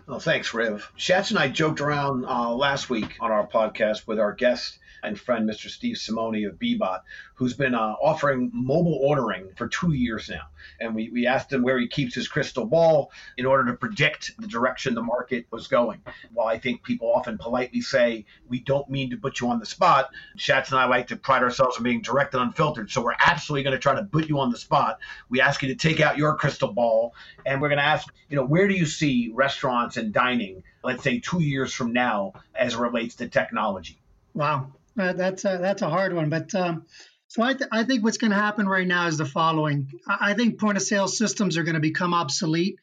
Well, 0.07 0.19
thanks, 0.19 0.53
Riv. 0.53 0.91
Shats 0.97 1.29
and 1.31 1.39
I 1.39 1.47
joked 1.47 1.81
around 1.81 2.25
uh, 2.25 2.53
last 2.53 2.89
week 2.89 3.17
on 3.19 3.31
our 3.31 3.47
podcast 3.47 4.07
with 4.07 4.19
our 4.19 4.33
guest 4.33 4.77
and 5.03 5.19
friend, 5.19 5.49
Mr. 5.49 5.69
Steve 5.69 5.95
Simoni 5.95 6.47
of 6.47 6.59
Bbot, 6.59 7.01
who's 7.35 7.53
been 7.53 7.75
uh, 7.75 7.95
offering 8.01 8.51
mobile 8.53 8.99
ordering 9.01 9.49
for 9.55 9.67
two 9.67 9.93
years 9.93 10.29
now. 10.29 10.47
And 10.79 10.95
we, 10.95 11.09
we 11.09 11.27
asked 11.27 11.51
him 11.51 11.63
where 11.63 11.79
he 11.79 11.87
keeps 11.87 12.13
his 12.15 12.27
crystal 12.27 12.65
ball 12.65 13.11
in 13.37 13.45
order 13.45 13.65
to 13.65 13.77
predict 13.77 14.33
the 14.39 14.47
direction 14.47 14.93
the 14.93 15.01
market 15.01 15.45
was 15.51 15.67
going. 15.67 16.01
While 16.33 16.47
I 16.47 16.59
think 16.59 16.83
people 16.83 17.11
often 17.11 17.37
politely 17.37 17.81
say, 17.81 18.25
we 18.47 18.59
don't 18.59 18.89
mean 18.89 19.09
to 19.11 19.17
put 19.17 19.39
you 19.39 19.49
on 19.49 19.59
the 19.59 19.65
spot, 19.65 20.09
Shats 20.37 20.71
and 20.71 20.79
I 20.79 20.85
like 20.85 21.07
to 21.07 21.15
pride 21.15 21.43
ourselves 21.43 21.77
on 21.77 21.83
being 21.83 22.01
direct 22.01 22.33
and 22.33 22.43
unfiltered. 22.43 22.91
So 22.91 23.01
we're 23.01 23.15
absolutely 23.19 23.63
going 23.63 23.75
to 23.75 23.79
try 23.79 23.95
to 23.95 24.03
put 24.03 24.27
you 24.29 24.39
on 24.39 24.51
the 24.51 24.57
spot. 24.57 24.99
We 25.29 25.41
ask 25.41 25.61
you 25.61 25.69
to 25.69 25.75
take 25.75 25.99
out 25.99 26.17
your 26.17 26.35
crystal 26.35 26.71
ball 26.71 27.15
and 27.45 27.61
we're 27.61 27.69
going 27.69 27.79
to 27.79 27.85
ask, 27.85 28.13
you 28.29 28.35
know, 28.35 28.45
where 28.45 28.67
do 28.67 28.73
you 28.73 28.85
see 28.85 29.31
restaurants 29.33 29.97
and 29.97 30.13
dining, 30.13 30.63
let's 30.83 31.03
say 31.03 31.19
two 31.19 31.41
years 31.41 31.73
from 31.73 31.93
now, 31.93 32.33
as 32.55 32.73
it 32.73 32.79
relates 32.79 33.15
to 33.15 33.27
technology? 33.27 34.01
Wow. 34.33 34.71
Uh, 34.97 35.13
that's 35.13 35.45
a, 35.45 35.57
that's 35.61 35.81
a 35.81 35.89
hard 35.89 36.13
one, 36.13 36.29
but 36.29 36.53
um, 36.53 36.85
so 37.27 37.41
I, 37.41 37.53
th- 37.53 37.69
I 37.71 37.83
think 37.85 38.03
what's 38.03 38.17
going 38.17 38.31
to 38.31 38.37
happen 38.37 38.67
right 38.67 38.87
now 38.87 39.07
is 39.07 39.17
the 39.17 39.25
following. 39.25 39.89
I, 40.05 40.31
I 40.31 40.33
think 40.33 40.59
point 40.59 40.77
of 40.77 40.83
sale 40.83 41.07
systems 41.07 41.57
are 41.57 41.63
going 41.63 41.75
to 41.75 41.81
become 41.81 42.13
obsolete. 42.13 42.77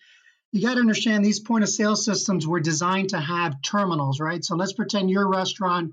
You 0.52 0.62
got 0.62 0.74
to 0.74 0.80
understand 0.80 1.22
these 1.22 1.40
point 1.40 1.64
of 1.64 1.68
sale 1.68 1.96
systems 1.96 2.46
were 2.46 2.60
designed 2.60 3.10
to 3.10 3.20
have 3.20 3.60
terminals, 3.60 4.20
right? 4.20 4.42
So 4.42 4.56
let's 4.56 4.72
pretend 4.72 5.10
your 5.10 5.28
restaurant 5.28 5.92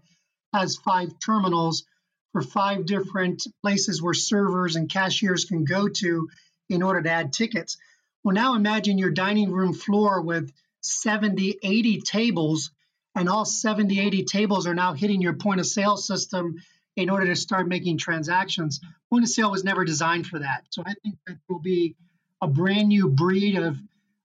has 0.53 0.77
five 0.77 1.09
terminals 1.19 1.83
for 2.31 2.41
five 2.41 2.85
different 2.85 3.45
places 3.61 4.01
where 4.01 4.13
servers 4.13 4.77
and 4.77 4.89
cashiers 4.89 5.43
can 5.43 5.65
go 5.65 5.89
to 5.89 6.29
in 6.69 6.81
order 6.81 7.01
to 7.01 7.09
add 7.09 7.33
tickets. 7.33 7.77
Well, 8.23 8.33
now 8.33 8.55
imagine 8.55 8.97
your 8.97 9.11
dining 9.11 9.51
room 9.51 9.73
floor 9.73 10.21
with 10.21 10.51
70, 10.81 11.59
80 11.61 12.01
tables, 12.01 12.71
and 13.15 13.29
all 13.29 13.45
70, 13.45 13.99
80 13.99 14.23
tables 14.25 14.67
are 14.67 14.75
now 14.75 14.93
hitting 14.93 15.21
your 15.21 15.33
point 15.33 15.59
of 15.59 15.65
sale 15.65 15.97
system 15.97 16.61
in 16.95 17.09
order 17.09 17.27
to 17.27 17.35
start 17.35 17.67
making 17.67 17.97
transactions. 17.97 18.79
Point 19.09 19.23
of 19.23 19.29
sale 19.29 19.51
was 19.51 19.63
never 19.63 19.85
designed 19.85 20.27
for 20.27 20.39
that. 20.39 20.65
So 20.69 20.83
I 20.85 20.93
think 21.03 21.15
that 21.27 21.37
will 21.49 21.59
be 21.59 21.95
a 22.41 22.47
brand 22.47 22.89
new 22.89 23.09
breed 23.09 23.57
of 23.57 23.77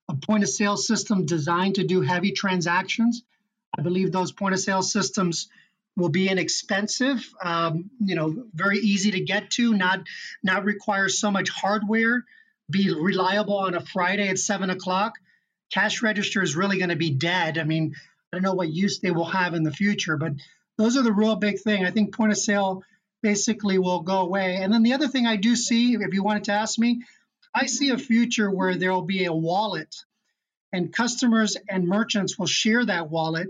a 0.08 0.14
point 0.14 0.42
of 0.42 0.48
sale 0.48 0.76
system 0.76 1.24
designed 1.24 1.76
to 1.76 1.84
do 1.84 2.00
heavy 2.00 2.32
transactions. 2.32 3.22
I 3.78 3.82
believe 3.82 4.10
those 4.10 4.32
point 4.32 4.54
of 4.54 4.60
sale 4.60 4.82
systems 4.82 5.48
will 5.96 6.08
be 6.08 6.28
inexpensive, 6.28 7.28
um, 7.42 7.90
you 8.00 8.14
know, 8.14 8.44
very 8.54 8.78
easy 8.78 9.12
to 9.12 9.20
get 9.20 9.50
to, 9.52 9.74
not 9.74 10.00
not 10.42 10.64
require 10.64 11.08
so 11.08 11.30
much 11.30 11.50
hardware, 11.50 12.24
be 12.68 12.92
reliable 12.92 13.58
on 13.58 13.74
a 13.74 13.80
Friday 13.80 14.28
at 14.28 14.38
seven 14.38 14.70
o'clock. 14.70 15.14
Cash 15.72 16.02
register 16.02 16.42
is 16.42 16.56
really 16.56 16.78
going 16.78 16.90
to 16.90 16.96
be 16.96 17.10
dead. 17.10 17.58
I 17.58 17.64
mean, 17.64 17.94
I 18.32 18.36
don't 18.36 18.44
know 18.44 18.54
what 18.54 18.70
use 18.70 19.00
they 19.00 19.10
will 19.10 19.24
have 19.24 19.54
in 19.54 19.64
the 19.64 19.72
future, 19.72 20.16
but 20.16 20.34
those 20.78 20.96
are 20.96 21.02
the 21.02 21.12
real 21.12 21.36
big 21.36 21.58
thing. 21.60 21.84
I 21.84 21.90
think 21.90 22.14
point 22.14 22.30
of 22.30 22.38
sale 22.38 22.84
basically 23.22 23.78
will 23.78 24.00
go 24.00 24.20
away. 24.20 24.56
And 24.56 24.72
then 24.72 24.82
the 24.82 24.92
other 24.92 25.08
thing 25.08 25.26
I 25.26 25.36
do 25.36 25.56
see, 25.56 25.94
if 25.94 26.14
you 26.14 26.22
wanted 26.22 26.44
to 26.44 26.52
ask 26.52 26.78
me, 26.78 27.02
I 27.52 27.66
see 27.66 27.90
a 27.90 27.98
future 27.98 28.50
where 28.50 28.76
there 28.76 28.92
will 28.92 29.02
be 29.02 29.24
a 29.24 29.32
wallet 29.32 29.94
and 30.72 30.92
customers 30.92 31.56
and 31.68 31.88
merchants 31.88 32.38
will 32.38 32.46
share 32.46 32.84
that 32.84 33.10
wallet. 33.10 33.48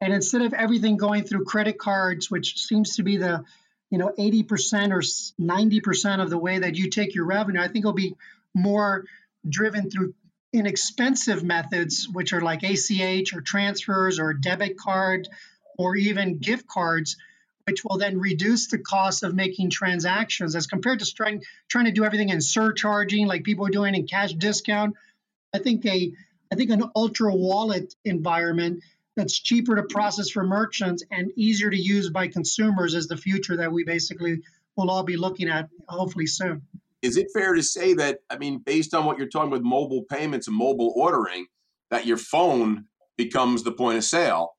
And 0.00 0.12
instead 0.12 0.42
of 0.42 0.52
everything 0.52 0.96
going 0.96 1.24
through 1.24 1.44
credit 1.44 1.78
cards, 1.78 2.30
which 2.30 2.58
seems 2.58 2.96
to 2.96 3.04
be 3.04 3.16
the 3.16 3.44
you 3.90 3.98
know 3.98 4.12
80% 4.18 4.90
or 4.90 5.00
90% 5.00 6.22
of 6.22 6.30
the 6.30 6.38
way 6.38 6.58
that 6.58 6.74
you 6.74 6.90
take 6.90 7.14
your 7.14 7.26
revenue, 7.26 7.60
I 7.60 7.68
think 7.68 7.84
it'll 7.84 7.92
be 7.92 8.16
more 8.54 9.04
driven 9.48 9.88
through 9.88 10.14
inexpensive 10.52 11.42
methods, 11.42 12.08
which 12.08 12.32
are 12.32 12.40
like 12.40 12.62
ACH 12.62 13.34
or 13.34 13.40
transfers 13.40 14.18
or 14.18 14.32
debit 14.32 14.78
card 14.78 15.28
or 15.78 15.96
even 15.96 16.38
gift 16.38 16.66
cards 16.66 17.16
which 17.66 17.84
will 17.84 17.98
then 17.98 18.18
reduce 18.18 18.68
the 18.68 18.78
cost 18.78 19.24
of 19.24 19.34
making 19.34 19.70
transactions 19.70 20.54
as 20.54 20.68
compared 20.68 21.00
to 21.00 21.14
trying 21.14 21.42
trying 21.68 21.86
to 21.86 21.90
do 21.90 22.04
everything 22.04 22.28
in 22.28 22.40
surcharging 22.40 23.26
like 23.26 23.42
people 23.42 23.66
are 23.66 23.70
doing 23.70 23.94
in 23.94 24.06
cash 24.06 24.32
discount. 24.34 24.94
I 25.52 25.58
think 25.58 25.84
a 25.84 26.12
I 26.52 26.54
think 26.54 26.70
an 26.70 26.84
ultra 26.94 27.34
wallet 27.34 27.92
environment 28.04 28.84
that's 29.16 29.38
cheaper 29.38 29.76
to 29.76 29.82
process 29.82 30.30
for 30.30 30.44
merchants 30.44 31.02
and 31.10 31.32
easier 31.36 31.70
to 31.70 31.76
use 31.76 32.08
by 32.08 32.28
consumers 32.28 32.94
is 32.94 33.08
the 33.08 33.16
future 33.16 33.56
that 33.56 33.72
we 33.72 33.82
basically 33.82 34.42
will 34.76 34.90
all 34.90 35.02
be 35.02 35.16
looking 35.16 35.48
at 35.48 35.68
hopefully 35.88 36.26
soon. 36.26 36.62
Is 37.02 37.16
it 37.16 37.28
fair 37.34 37.54
to 37.54 37.62
say 37.62 37.94
that 37.94 38.18
I 38.30 38.38
mean 38.38 38.58
based 38.64 38.94
on 38.94 39.04
what 39.04 39.18
you're 39.18 39.28
talking 39.28 39.50
with 39.50 39.62
mobile 39.62 40.04
payments 40.10 40.48
and 40.48 40.56
mobile 40.56 40.92
ordering 40.96 41.46
that 41.90 42.06
your 42.06 42.16
phone 42.16 42.86
becomes 43.16 43.62
the 43.62 43.72
point 43.72 43.98
of 43.98 44.04
sale 44.04 44.56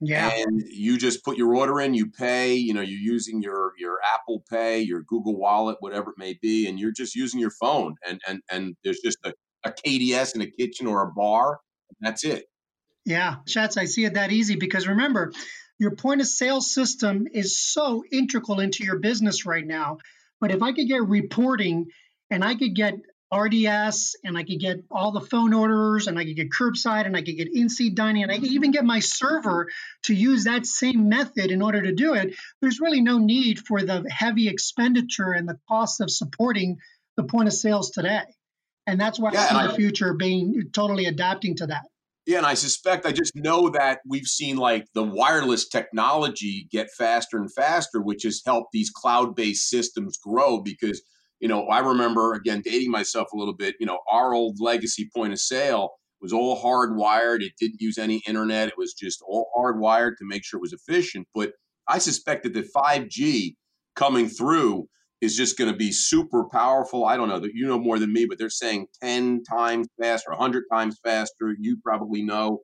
yeah. 0.00 0.30
And 0.34 0.62
you 0.66 0.96
just 0.96 1.22
put 1.24 1.36
your 1.36 1.54
order 1.54 1.78
in, 1.80 1.92
you 1.92 2.10
pay, 2.10 2.54
you 2.54 2.72
know, 2.72 2.80
you're 2.80 2.98
using 2.98 3.42
your 3.42 3.74
your 3.78 3.98
Apple 4.14 4.42
Pay, 4.50 4.80
your 4.80 5.02
Google 5.02 5.36
Wallet, 5.36 5.76
whatever 5.80 6.10
it 6.10 6.18
may 6.18 6.38
be, 6.40 6.66
and 6.66 6.80
you're 6.80 6.92
just 6.92 7.14
using 7.14 7.38
your 7.38 7.50
phone 7.50 7.96
and 8.06 8.20
and 8.26 8.40
and 8.50 8.76
there's 8.82 9.00
just 9.00 9.18
a, 9.24 9.34
a 9.64 9.72
KDS 9.72 10.34
in 10.34 10.40
a 10.40 10.50
kitchen 10.50 10.86
or 10.86 11.02
a 11.02 11.12
bar. 11.12 11.60
that's 12.00 12.24
it. 12.24 12.46
Yeah, 13.04 13.36
Shats, 13.46 13.76
I 13.76 13.84
see 13.84 14.04
it 14.04 14.14
that 14.14 14.32
easy 14.32 14.56
because 14.56 14.88
remember, 14.88 15.32
your 15.78 15.94
point 15.94 16.22
of 16.22 16.26
sale 16.26 16.62
system 16.62 17.26
is 17.30 17.58
so 17.58 18.02
integral 18.10 18.60
into 18.60 18.84
your 18.84 18.98
business 18.98 19.44
right 19.44 19.66
now. 19.66 19.98
But 20.40 20.50
if 20.50 20.62
I 20.62 20.72
could 20.72 20.88
get 20.88 21.06
reporting 21.06 21.86
and 22.30 22.44
I 22.44 22.54
could 22.54 22.74
get 22.74 22.94
RDS 23.32 24.16
and 24.24 24.36
I 24.36 24.42
could 24.42 24.58
get 24.58 24.82
all 24.90 25.12
the 25.12 25.20
phone 25.20 25.54
orders 25.54 26.08
and 26.08 26.18
I 26.18 26.24
could 26.24 26.36
get 26.36 26.50
curbside 26.50 27.06
and 27.06 27.16
I 27.16 27.22
could 27.22 27.36
get 27.36 27.48
in-seat 27.52 27.94
dining 27.94 28.24
and 28.24 28.32
I 28.32 28.38
could 28.38 28.50
even 28.50 28.72
get 28.72 28.84
my 28.84 28.98
server 28.98 29.68
to 30.04 30.14
use 30.14 30.44
that 30.44 30.66
same 30.66 31.08
method 31.08 31.50
in 31.52 31.62
order 31.62 31.82
to 31.82 31.92
do 31.92 32.14
it. 32.14 32.34
There's 32.60 32.80
really 32.80 33.02
no 33.02 33.18
need 33.18 33.60
for 33.60 33.82
the 33.82 34.04
heavy 34.10 34.48
expenditure 34.48 35.32
and 35.32 35.48
the 35.48 35.58
cost 35.68 36.00
of 36.00 36.10
supporting 36.10 36.78
the 37.16 37.24
point 37.24 37.46
of 37.46 37.54
sales 37.54 37.90
today. 37.90 38.24
And 38.86 39.00
that's 39.00 39.18
why 39.20 39.30
yeah, 39.32 39.46
I 39.50 39.62
see 39.62 39.68
the 39.68 39.74
future 39.74 40.14
being 40.14 40.70
totally 40.72 41.06
adapting 41.06 41.56
to 41.56 41.66
that. 41.68 41.84
Yeah, 42.26 42.38
and 42.38 42.46
I 42.46 42.54
suspect 42.54 43.06
I 43.06 43.12
just 43.12 43.34
know 43.34 43.70
that 43.70 44.00
we've 44.06 44.26
seen 44.26 44.56
like 44.56 44.86
the 44.94 45.02
wireless 45.02 45.68
technology 45.68 46.68
get 46.70 46.88
faster 46.96 47.38
and 47.38 47.52
faster, 47.52 48.00
which 48.00 48.22
has 48.24 48.42
helped 48.44 48.72
these 48.72 48.90
cloud-based 48.90 49.68
systems 49.68 50.18
grow 50.18 50.60
because– 50.60 51.02
you 51.40 51.48
know, 51.48 51.66
I 51.68 51.80
remember 51.80 52.34
again 52.34 52.62
dating 52.62 52.90
myself 52.90 53.28
a 53.32 53.36
little 53.36 53.54
bit. 53.54 53.74
You 53.80 53.86
know, 53.86 54.00
our 54.10 54.34
old 54.34 54.58
legacy 54.60 55.08
point 55.14 55.32
of 55.32 55.40
sale 55.40 55.90
was 56.20 56.32
all 56.32 56.62
hardwired. 56.62 57.40
It 57.40 57.52
didn't 57.58 57.80
use 57.80 57.96
any 57.96 58.22
internet. 58.26 58.68
It 58.68 58.74
was 58.76 58.92
just 58.92 59.22
all 59.26 59.48
hardwired 59.56 60.16
to 60.18 60.26
make 60.26 60.44
sure 60.44 60.58
it 60.58 60.60
was 60.60 60.74
efficient. 60.74 61.26
But 61.34 61.52
I 61.88 61.98
suspect 61.98 62.42
that 62.42 62.52
the 62.52 62.68
5G 62.76 63.54
coming 63.96 64.28
through 64.28 64.86
is 65.20 65.36
just 65.36 65.58
going 65.58 65.70
to 65.70 65.76
be 65.76 65.92
super 65.92 66.44
powerful. 66.44 67.04
I 67.04 67.16
don't 67.16 67.28
know 67.28 67.40
that 67.40 67.54
you 67.54 67.66
know 67.66 67.78
more 67.78 67.98
than 67.98 68.12
me, 68.12 68.26
but 68.26 68.38
they're 68.38 68.50
saying 68.50 68.86
10 69.02 69.42
times 69.44 69.88
faster, 70.00 70.30
100 70.30 70.64
times 70.72 70.98
faster. 71.04 71.54
You 71.58 71.78
probably 71.82 72.22
know. 72.22 72.60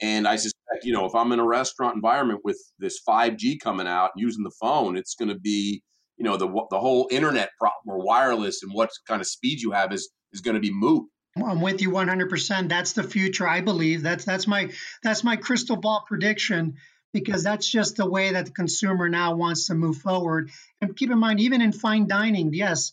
And 0.00 0.28
I 0.28 0.36
suspect, 0.36 0.84
you 0.84 0.92
know, 0.92 1.06
if 1.06 1.14
I'm 1.14 1.32
in 1.32 1.40
a 1.40 1.46
restaurant 1.46 1.96
environment 1.96 2.40
with 2.44 2.58
this 2.78 3.00
5G 3.08 3.58
coming 3.60 3.88
out 3.88 4.10
using 4.16 4.44
the 4.44 4.52
phone, 4.60 4.96
it's 4.96 5.16
going 5.16 5.28
to 5.28 5.38
be 5.38 5.82
you 6.18 6.24
know 6.24 6.36
the 6.36 6.48
the 6.70 6.78
whole 6.78 7.08
internet 7.10 7.50
problem 7.58 7.96
or 7.96 8.04
wireless 8.04 8.62
and 8.62 8.72
what 8.72 8.90
kind 9.06 9.20
of 9.20 9.26
speed 9.26 9.60
you 9.60 9.70
have 9.70 9.92
is 9.92 10.10
is 10.32 10.40
going 10.40 10.54
to 10.54 10.60
be 10.60 10.72
moot. 10.72 11.04
I'm 11.36 11.60
with 11.60 11.80
you 11.80 11.90
100%. 11.90 12.68
That's 12.68 12.94
the 12.94 13.04
future, 13.04 13.46
I 13.46 13.60
believe. 13.60 14.02
That's 14.02 14.24
that's 14.24 14.46
my 14.46 14.70
that's 15.02 15.24
my 15.24 15.36
crystal 15.36 15.76
ball 15.76 16.04
prediction 16.06 16.74
because 17.12 17.42
that's 17.42 17.68
just 17.68 17.96
the 17.96 18.08
way 18.08 18.32
that 18.32 18.46
the 18.46 18.52
consumer 18.52 19.08
now 19.08 19.34
wants 19.34 19.66
to 19.66 19.74
move 19.74 19.98
forward. 19.98 20.50
And 20.80 20.96
keep 20.96 21.10
in 21.10 21.18
mind, 21.18 21.40
even 21.40 21.62
in 21.62 21.72
fine 21.72 22.06
dining, 22.06 22.52
yes, 22.52 22.92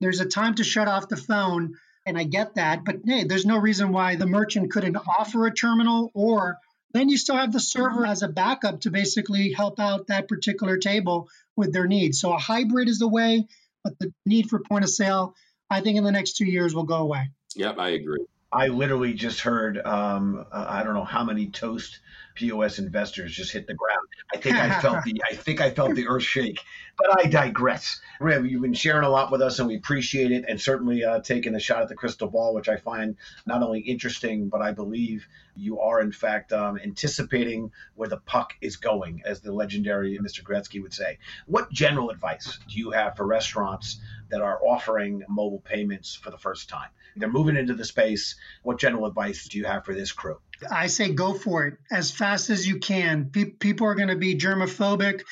there's 0.00 0.20
a 0.20 0.26
time 0.26 0.54
to 0.56 0.64
shut 0.64 0.88
off 0.88 1.08
the 1.08 1.16
phone, 1.16 1.74
and 2.06 2.18
I 2.18 2.24
get 2.24 2.56
that. 2.56 2.84
But 2.84 2.96
hey, 3.04 3.24
there's 3.24 3.46
no 3.46 3.58
reason 3.58 3.92
why 3.92 4.16
the 4.16 4.26
merchant 4.26 4.70
couldn't 4.70 4.96
offer 4.96 5.46
a 5.46 5.54
terminal, 5.54 6.10
or 6.14 6.58
then 6.92 7.08
you 7.08 7.16
still 7.16 7.36
have 7.36 7.52
the 7.52 7.60
server 7.60 8.06
as 8.06 8.22
a 8.22 8.28
backup 8.28 8.82
to 8.82 8.90
basically 8.90 9.52
help 9.52 9.80
out 9.80 10.08
that 10.08 10.28
particular 10.28 10.76
table 10.76 11.28
with 11.56 11.72
their 11.72 11.86
needs. 11.86 12.20
So 12.20 12.32
a 12.32 12.38
hybrid 12.38 12.88
is 12.88 12.98
the 12.98 13.08
way, 13.08 13.46
but 13.82 13.98
the 13.98 14.12
need 14.24 14.48
for 14.48 14.60
point 14.60 14.84
of 14.84 14.90
sale, 14.90 15.34
I 15.70 15.80
think 15.80 15.98
in 15.98 16.04
the 16.04 16.12
next 16.12 16.36
two 16.36 16.46
years 16.46 16.74
will 16.74 16.84
go 16.84 16.98
away. 16.98 17.30
Yep, 17.56 17.78
I 17.78 17.90
agree. 17.90 18.24
I 18.54 18.68
literally 18.68 19.14
just 19.14 19.40
heard 19.40 19.84
um, 19.84 20.46
I 20.52 20.84
don't 20.84 20.94
know 20.94 21.04
how 21.04 21.24
many 21.24 21.48
toast 21.48 21.98
POS 22.36 22.78
investors 22.78 23.32
just 23.32 23.52
hit 23.52 23.66
the 23.66 23.74
ground. 23.74 24.06
I 24.32 24.38
think 24.38 24.56
I 24.56 24.80
felt 24.80 25.04
the 25.04 25.20
I 25.28 25.34
think 25.34 25.60
I 25.60 25.70
felt 25.70 25.94
the 25.94 26.06
earth 26.06 26.22
shake. 26.22 26.60
But 26.96 27.24
I 27.24 27.28
digress. 27.28 28.00
Riv, 28.20 28.46
you've 28.46 28.62
been 28.62 28.72
sharing 28.72 29.04
a 29.04 29.08
lot 29.08 29.32
with 29.32 29.42
us, 29.42 29.58
and 29.58 29.66
we 29.66 29.74
appreciate 29.74 30.30
it, 30.30 30.44
and 30.48 30.60
certainly 30.60 31.02
uh, 31.02 31.20
taking 31.20 31.56
a 31.56 31.58
shot 31.58 31.82
at 31.82 31.88
the 31.88 31.96
crystal 31.96 32.28
ball, 32.28 32.54
which 32.54 32.68
I 32.68 32.76
find 32.76 33.16
not 33.46 33.62
only 33.64 33.80
interesting, 33.80 34.48
but 34.48 34.62
I 34.62 34.70
believe 34.70 35.26
you 35.56 35.80
are 35.80 36.00
in 36.00 36.12
fact 36.12 36.52
um, 36.52 36.78
anticipating 36.78 37.72
where 37.96 38.08
the 38.08 38.18
puck 38.18 38.54
is 38.60 38.76
going, 38.76 39.22
as 39.24 39.40
the 39.40 39.52
legendary 39.52 40.18
Mr. 40.18 40.42
Gretzky 40.42 40.80
would 40.80 40.94
say. 40.94 41.18
What 41.46 41.72
general 41.72 42.10
advice 42.10 42.60
do 42.68 42.78
you 42.78 42.92
have 42.92 43.16
for 43.16 43.26
restaurants 43.26 44.00
that 44.34 44.42
are 44.42 44.58
offering 44.66 45.22
mobile 45.28 45.60
payments 45.60 46.16
for 46.16 46.32
the 46.32 46.36
first 46.36 46.68
time? 46.68 46.88
They're 47.14 47.30
moving 47.30 47.56
into 47.56 47.74
the 47.74 47.84
space. 47.84 48.34
What 48.64 48.80
general 48.80 49.06
advice 49.06 49.46
do 49.46 49.58
you 49.58 49.64
have 49.64 49.84
for 49.84 49.94
this 49.94 50.10
crew? 50.10 50.38
I 50.68 50.88
say 50.88 51.12
go 51.12 51.34
for 51.34 51.66
it 51.66 51.74
as 51.92 52.10
fast 52.10 52.50
as 52.50 52.66
you 52.66 52.80
can. 52.80 53.30
Pe- 53.30 53.44
people 53.44 53.86
are 53.86 53.94
going 53.94 54.08
to 54.08 54.16
be 54.16 54.34
germophobic. 54.34 55.22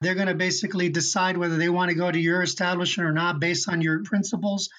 They're 0.00 0.14
going 0.14 0.28
to 0.28 0.34
basically 0.34 0.88
decide 0.88 1.36
whether 1.36 1.58
they 1.58 1.68
want 1.68 1.90
to 1.90 1.96
go 1.96 2.10
to 2.10 2.18
your 2.18 2.40
establishment 2.40 3.10
or 3.10 3.12
not 3.12 3.40
based 3.40 3.68
on 3.68 3.82
your 3.82 4.02
principles. 4.02 4.70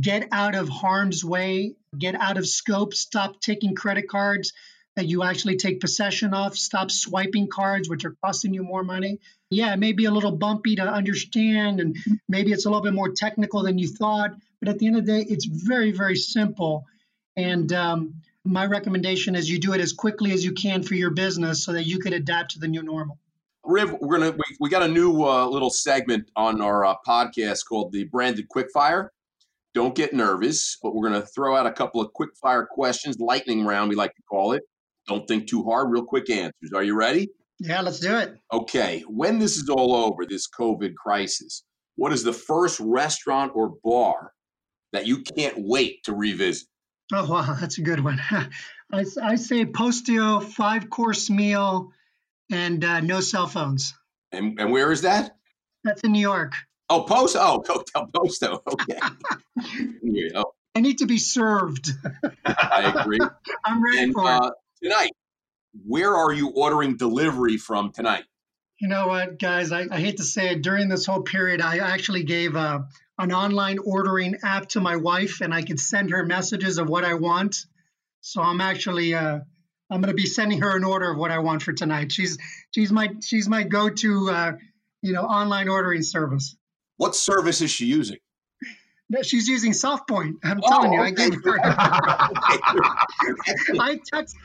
Get 0.00 0.28
out 0.32 0.54
of 0.54 0.70
harm's 0.70 1.22
way, 1.22 1.74
get 1.98 2.14
out 2.14 2.38
of 2.38 2.48
scope, 2.48 2.94
stop 2.94 3.38
taking 3.42 3.74
credit 3.74 4.08
cards 4.08 4.54
that 4.96 5.06
you 5.06 5.24
actually 5.24 5.56
take 5.56 5.80
possession 5.80 6.32
of, 6.32 6.56
stop 6.56 6.90
swiping 6.90 7.48
cards, 7.48 7.90
which 7.90 8.06
are 8.06 8.16
costing 8.24 8.54
you 8.54 8.62
more 8.62 8.82
money. 8.82 9.18
Yeah, 9.50 9.72
it 9.72 9.78
may 9.78 9.92
be 9.92 10.04
a 10.04 10.10
little 10.12 10.30
bumpy 10.30 10.76
to 10.76 10.82
understand, 10.82 11.80
and 11.80 11.96
maybe 12.28 12.52
it's 12.52 12.66
a 12.66 12.68
little 12.68 12.82
bit 12.82 12.94
more 12.94 13.10
technical 13.10 13.64
than 13.64 13.78
you 13.78 13.88
thought, 13.88 14.30
but 14.60 14.68
at 14.68 14.78
the 14.78 14.86
end 14.86 14.96
of 14.96 15.06
the 15.06 15.12
day, 15.12 15.26
it's 15.28 15.44
very, 15.44 15.90
very 15.90 16.14
simple. 16.14 16.86
And 17.36 17.72
um, 17.72 18.14
my 18.44 18.66
recommendation 18.66 19.34
is 19.34 19.50
you 19.50 19.58
do 19.58 19.72
it 19.72 19.80
as 19.80 19.92
quickly 19.92 20.32
as 20.32 20.44
you 20.44 20.52
can 20.52 20.82
for 20.82 20.94
your 20.94 21.10
business 21.10 21.64
so 21.64 21.72
that 21.72 21.84
you 21.84 21.98
could 21.98 22.12
adapt 22.12 22.52
to 22.52 22.60
the 22.60 22.68
new 22.68 22.82
normal. 22.82 23.18
Riv, 23.64 23.96
we're 24.00 24.18
gonna 24.18 24.30
we, 24.30 24.56
we 24.60 24.70
got 24.70 24.82
a 24.82 24.88
new 24.88 25.22
uh, 25.24 25.46
little 25.46 25.68
segment 25.68 26.30
on 26.34 26.60
our 26.60 26.84
uh, 26.84 26.94
podcast 27.06 27.66
called 27.68 27.92
the 27.92 28.04
Branded 28.04 28.46
Quickfire. 28.48 29.08
Don't 29.74 29.94
get 29.94 30.14
nervous, 30.14 30.78
but 30.82 30.94
we're 30.94 31.08
gonna 31.08 31.26
throw 31.26 31.56
out 31.56 31.66
a 31.66 31.72
couple 31.72 32.00
of 32.00 32.12
quick 32.12 32.30
fire 32.40 32.66
questions, 32.66 33.18
lightning 33.18 33.66
round 33.66 33.90
we 33.90 33.96
like 33.96 34.14
to 34.14 34.22
call 34.22 34.52
it. 34.52 34.62
Don't 35.06 35.26
think 35.28 35.46
too 35.48 35.62
hard, 35.64 35.90
real 35.90 36.04
quick 36.04 36.30
answers. 36.30 36.72
Are 36.74 36.82
you 36.82 36.94
ready? 36.94 37.28
Yeah, 37.60 37.82
let's 37.82 38.00
do 38.00 38.16
it. 38.16 38.34
Okay, 38.50 39.04
when 39.06 39.38
this 39.38 39.56
is 39.56 39.68
all 39.68 39.94
over, 39.94 40.24
this 40.24 40.48
COVID 40.48 40.94
crisis, 40.94 41.62
what 41.96 42.12
is 42.12 42.24
the 42.24 42.32
first 42.32 42.80
restaurant 42.80 43.52
or 43.54 43.74
bar 43.84 44.32
that 44.92 45.06
you 45.06 45.22
can't 45.22 45.56
wait 45.58 46.02
to 46.04 46.14
revisit? 46.14 46.66
Oh, 47.12 47.30
wow, 47.30 47.54
that's 47.60 47.76
a 47.76 47.82
good 47.82 48.02
one. 48.02 48.20
I, 48.30 49.04
I 49.22 49.34
say 49.36 49.66
Postio, 49.66 50.42
five 50.42 50.88
course 50.88 51.28
meal, 51.28 51.92
and 52.50 52.82
uh, 52.82 53.00
no 53.00 53.20
cell 53.20 53.46
phones. 53.46 53.92
And, 54.32 54.58
and 54.58 54.72
where 54.72 54.90
is 54.90 55.02
that? 55.02 55.36
That's 55.84 56.00
in 56.00 56.12
New 56.12 56.20
York. 56.20 56.54
Oh, 56.88 57.02
Post. 57.02 57.36
Oh, 57.38 57.62
Posto. 58.14 58.62
Okay. 58.66 58.98
yeah. 60.02 60.42
I 60.74 60.80
need 60.80 60.98
to 60.98 61.06
be 61.06 61.18
served. 61.18 61.90
I 62.44 62.92
agree. 62.96 63.18
I'm 63.64 63.84
ready 63.84 63.98
and 63.98 64.12
for 64.12 64.24
uh, 64.24 64.46
it. 64.46 64.54
tonight, 64.82 65.10
where 65.86 66.14
are 66.14 66.32
you 66.32 66.50
ordering 66.50 66.96
delivery 66.96 67.56
from 67.56 67.92
tonight? 67.92 68.24
You 68.80 68.88
know 68.88 69.08
what, 69.08 69.38
guys? 69.38 69.72
I, 69.72 69.86
I 69.90 70.00
hate 70.00 70.16
to 70.18 70.24
say 70.24 70.50
it. 70.52 70.62
During 70.62 70.88
this 70.88 71.04
whole 71.04 71.22
period, 71.22 71.60
I 71.60 71.78
actually 71.78 72.22
gave 72.24 72.56
uh, 72.56 72.80
an 73.18 73.30
online 73.32 73.78
ordering 73.78 74.36
app 74.42 74.70
to 74.70 74.80
my 74.80 74.96
wife, 74.96 75.42
and 75.42 75.52
I 75.52 75.62
could 75.62 75.78
send 75.78 76.10
her 76.10 76.24
messages 76.24 76.78
of 76.78 76.88
what 76.88 77.04
I 77.04 77.14
want. 77.14 77.66
So 78.22 78.40
I'm 78.40 78.60
actually 78.60 79.14
uh, 79.14 79.40
I'm 79.90 80.00
going 80.00 80.08
to 80.08 80.14
be 80.14 80.26
sending 80.26 80.60
her 80.60 80.76
an 80.76 80.84
order 80.84 81.10
of 81.10 81.18
what 81.18 81.30
I 81.30 81.40
want 81.40 81.62
for 81.62 81.72
tonight. 81.72 82.10
She's 82.12 82.38
she's 82.74 82.90
my 82.90 83.10
she's 83.22 83.48
my 83.48 83.64
go-to 83.64 84.30
uh, 84.30 84.52
you 85.02 85.12
know 85.12 85.22
online 85.22 85.68
ordering 85.68 86.02
service. 86.02 86.56
What 86.96 87.14
service 87.14 87.60
is 87.60 87.70
she 87.70 87.86
using? 87.86 88.18
No, 89.10 89.22
she's 89.22 89.48
using 89.48 89.72
SoftPoint. 89.72 90.34
I'm 90.44 90.60
Oh, 90.62 90.68
telling 90.68 90.92
you, 90.92 91.00
I 91.00 91.08
okay. 91.10 91.30
gave 91.30 91.42
her. 91.44 91.58
I 93.80 93.98
text. 94.06 94.36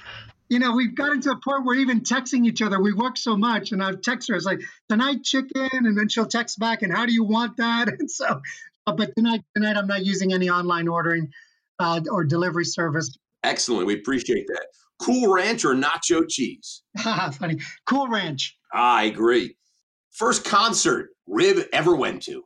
You 0.49 0.59
know, 0.59 0.75
we've 0.75 0.93
gotten 0.95 1.21
to 1.21 1.31
a 1.31 1.39
point 1.43 1.65
where 1.65 1.75
even 1.77 2.01
texting 2.01 2.45
each 2.45 2.61
other, 2.61 2.79
we 2.79 2.93
work 2.93 3.17
so 3.17 3.35
much, 3.35 3.71
and 3.71 3.81
I've 3.83 4.01
texted 4.01 4.29
her. 4.29 4.35
It's 4.35 4.45
like 4.45 4.61
tonight 4.89 5.23
chicken, 5.23 5.69
and 5.71 5.97
then 5.97 6.07
she'll 6.07 6.27
text 6.27 6.59
back, 6.59 6.83
and 6.83 6.95
how 6.95 7.05
do 7.05 7.13
you 7.13 7.23
want 7.23 7.57
that? 7.57 7.87
And 7.99 8.09
so, 8.11 8.41
uh, 8.85 8.91
but 8.93 9.15
tonight, 9.15 9.41
tonight 9.55 9.75
I'm 9.77 9.87
not 9.87 10.05
using 10.05 10.33
any 10.33 10.49
online 10.49 10.87
ordering 10.87 11.31
uh, 11.79 12.01
or 12.11 12.23
delivery 12.23 12.65
service. 12.65 13.17
Excellent. 13.43 13.87
We 13.87 13.95
appreciate 13.95 14.45
that. 14.47 14.67
Cool 14.99 15.33
Ranch 15.33 15.65
or 15.65 15.73
nacho 15.73 16.23
cheese? 16.29 16.83
Funny, 16.99 17.59
Cool 17.87 18.07
Ranch. 18.07 18.55
I 18.71 19.05
agree. 19.05 19.55
First 20.11 20.45
concert 20.45 21.09
Riv 21.27 21.67
ever 21.73 21.95
went 21.95 22.21
to? 22.23 22.43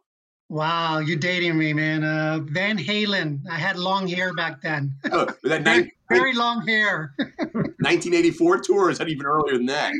Wow, 0.47 0.97
you're 0.99 1.17
dating 1.19 1.57
me, 1.57 1.73
man. 1.73 2.03
Uh, 2.03 2.39
Van 2.43 2.77
Halen. 2.77 3.41
I 3.51 3.55
had 3.55 3.77
long 3.77 4.07
hair 4.07 4.33
back 4.33 4.61
then. 4.61 4.95
Oh, 5.11 5.27
that 5.43 5.63
nine- 5.65 5.91
very 6.09 6.33
long 6.33 6.65
hair. 6.67 7.13
1984 7.17 8.59
tour? 8.59 8.89
Is 8.89 8.97
that 8.97 9.09
even 9.09 9.25
earlier 9.25 9.57
than 9.57 9.67
that? 9.67 9.93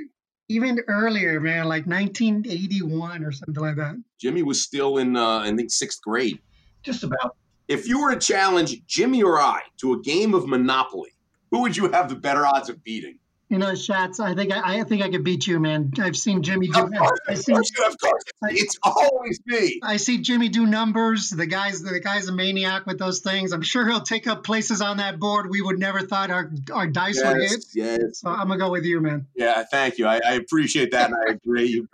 Even 0.50 0.80
earlier, 0.88 1.40
man, 1.40 1.66
like 1.66 1.86
1981 1.86 3.24
or 3.24 3.32
something 3.32 3.62
like 3.64 3.76
that. 3.76 3.96
Jimmy 4.20 4.42
was 4.42 4.64
still 4.64 4.98
in, 4.98 5.16
uh, 5.16 5.40
I 5.40 5.56
think, 5.56 5.70
sixth 5.70 6.02
grade. 6.02 6.40
Just 6.82 7.04
about. 7.04 7.36
If 7.68 7.88
you 7.88 8.02
were 8.02 8.14
to 8.14 8.20
challenge 8.20 8.84
Jimmy 8.88 9.22
or 9.22 9.40
I 9.40 9.62
to 9.78 9.94
a 9.94 10.02
game 10.02 10.34
of 10.34 10.48
Monopoly, 10.48 11.12
who 11.52 11.62
would 11.62 11.78
you 11.78 11.92
have 11.92 12.10
the 12.10 12.16
better 12.16 12.46
odds 12.46 12.68
of 12.68 12.84
beating? 12.84 13.19
You 13.50 13.58
know, 13.58 13.72
Shats, 13.72 14.20
I 14.20 14.36
think 14.36 14.54
I, 14.54 14.80
I 14.80 14.84
think 14.84 15.02
I 15.02 15.10
could 15.10 15.24
beat 15.24 15.48
you, 15.48 15.60
man. 15.60 15.92
I've 16.00 16.16
seen 16.16 16.44
Jimmy 16.44 16.68
do. 16.68 16.84
Of 16.84 16.94
course, 16.94 17.20
I 17.28 17.32
of 17.32 17.38
see. 17.40 17.54
course, 17.54 17.72
of 17.88 17.98
course. 18.00 18.24
It's 18.44 18.78
always 18.84 19.40
me. 19.48 19.80
I 19.82 19.98
see 19.98 20.20
Jimmy 20.20 20.50
do 20.50 20.68
numbers. 20.68 21.32
The 21.32 21.48
guy's 21.48 21.82
the 21.82 22.00
guy's 22.00 22.28
a 22.28 22.32
maniac 22.32 22.86
with 22.86 23.00
those 23.00 23.22
things. 23.22 23.52
I'm 23.52 23.64
sure 23.64 23.88
he'll 23.88 24.02
take 24.02 24.28
up 24.28 24.44
places 24.44 24.82
on 24.82 24.98
that 24.98 25.20
board 25.20 25.50
we 25.50 25.64
would 25.64 25.80
never 25.80 26.02
thought 26.02 26.30
our 26.30 26.52
our 26.72 26.86
dice 26.86 27.20
would 27.24 27.38
hit. 27.38 27.52
Yes, 27.52 27.76
yes. 27.76 28.20
So 28.20 28.30
I'm 28.30 28.50
gonna 28.50 28.60
go 28.60 28.70
with 28.70 28.86
you, 28.86 29.02
man. 29.02 29.26
Yeah, 29.36 29.64
thank 29.64 29.98
you. 29.98 30.06
I, 30.06 30.20
I 30.24 30.34
appreciate 30.34 30.92
that, 30.92 31.10
and 31.10 31.16
I 31.16 31.32
agree. 31.32 31.66
You 31.66 31.88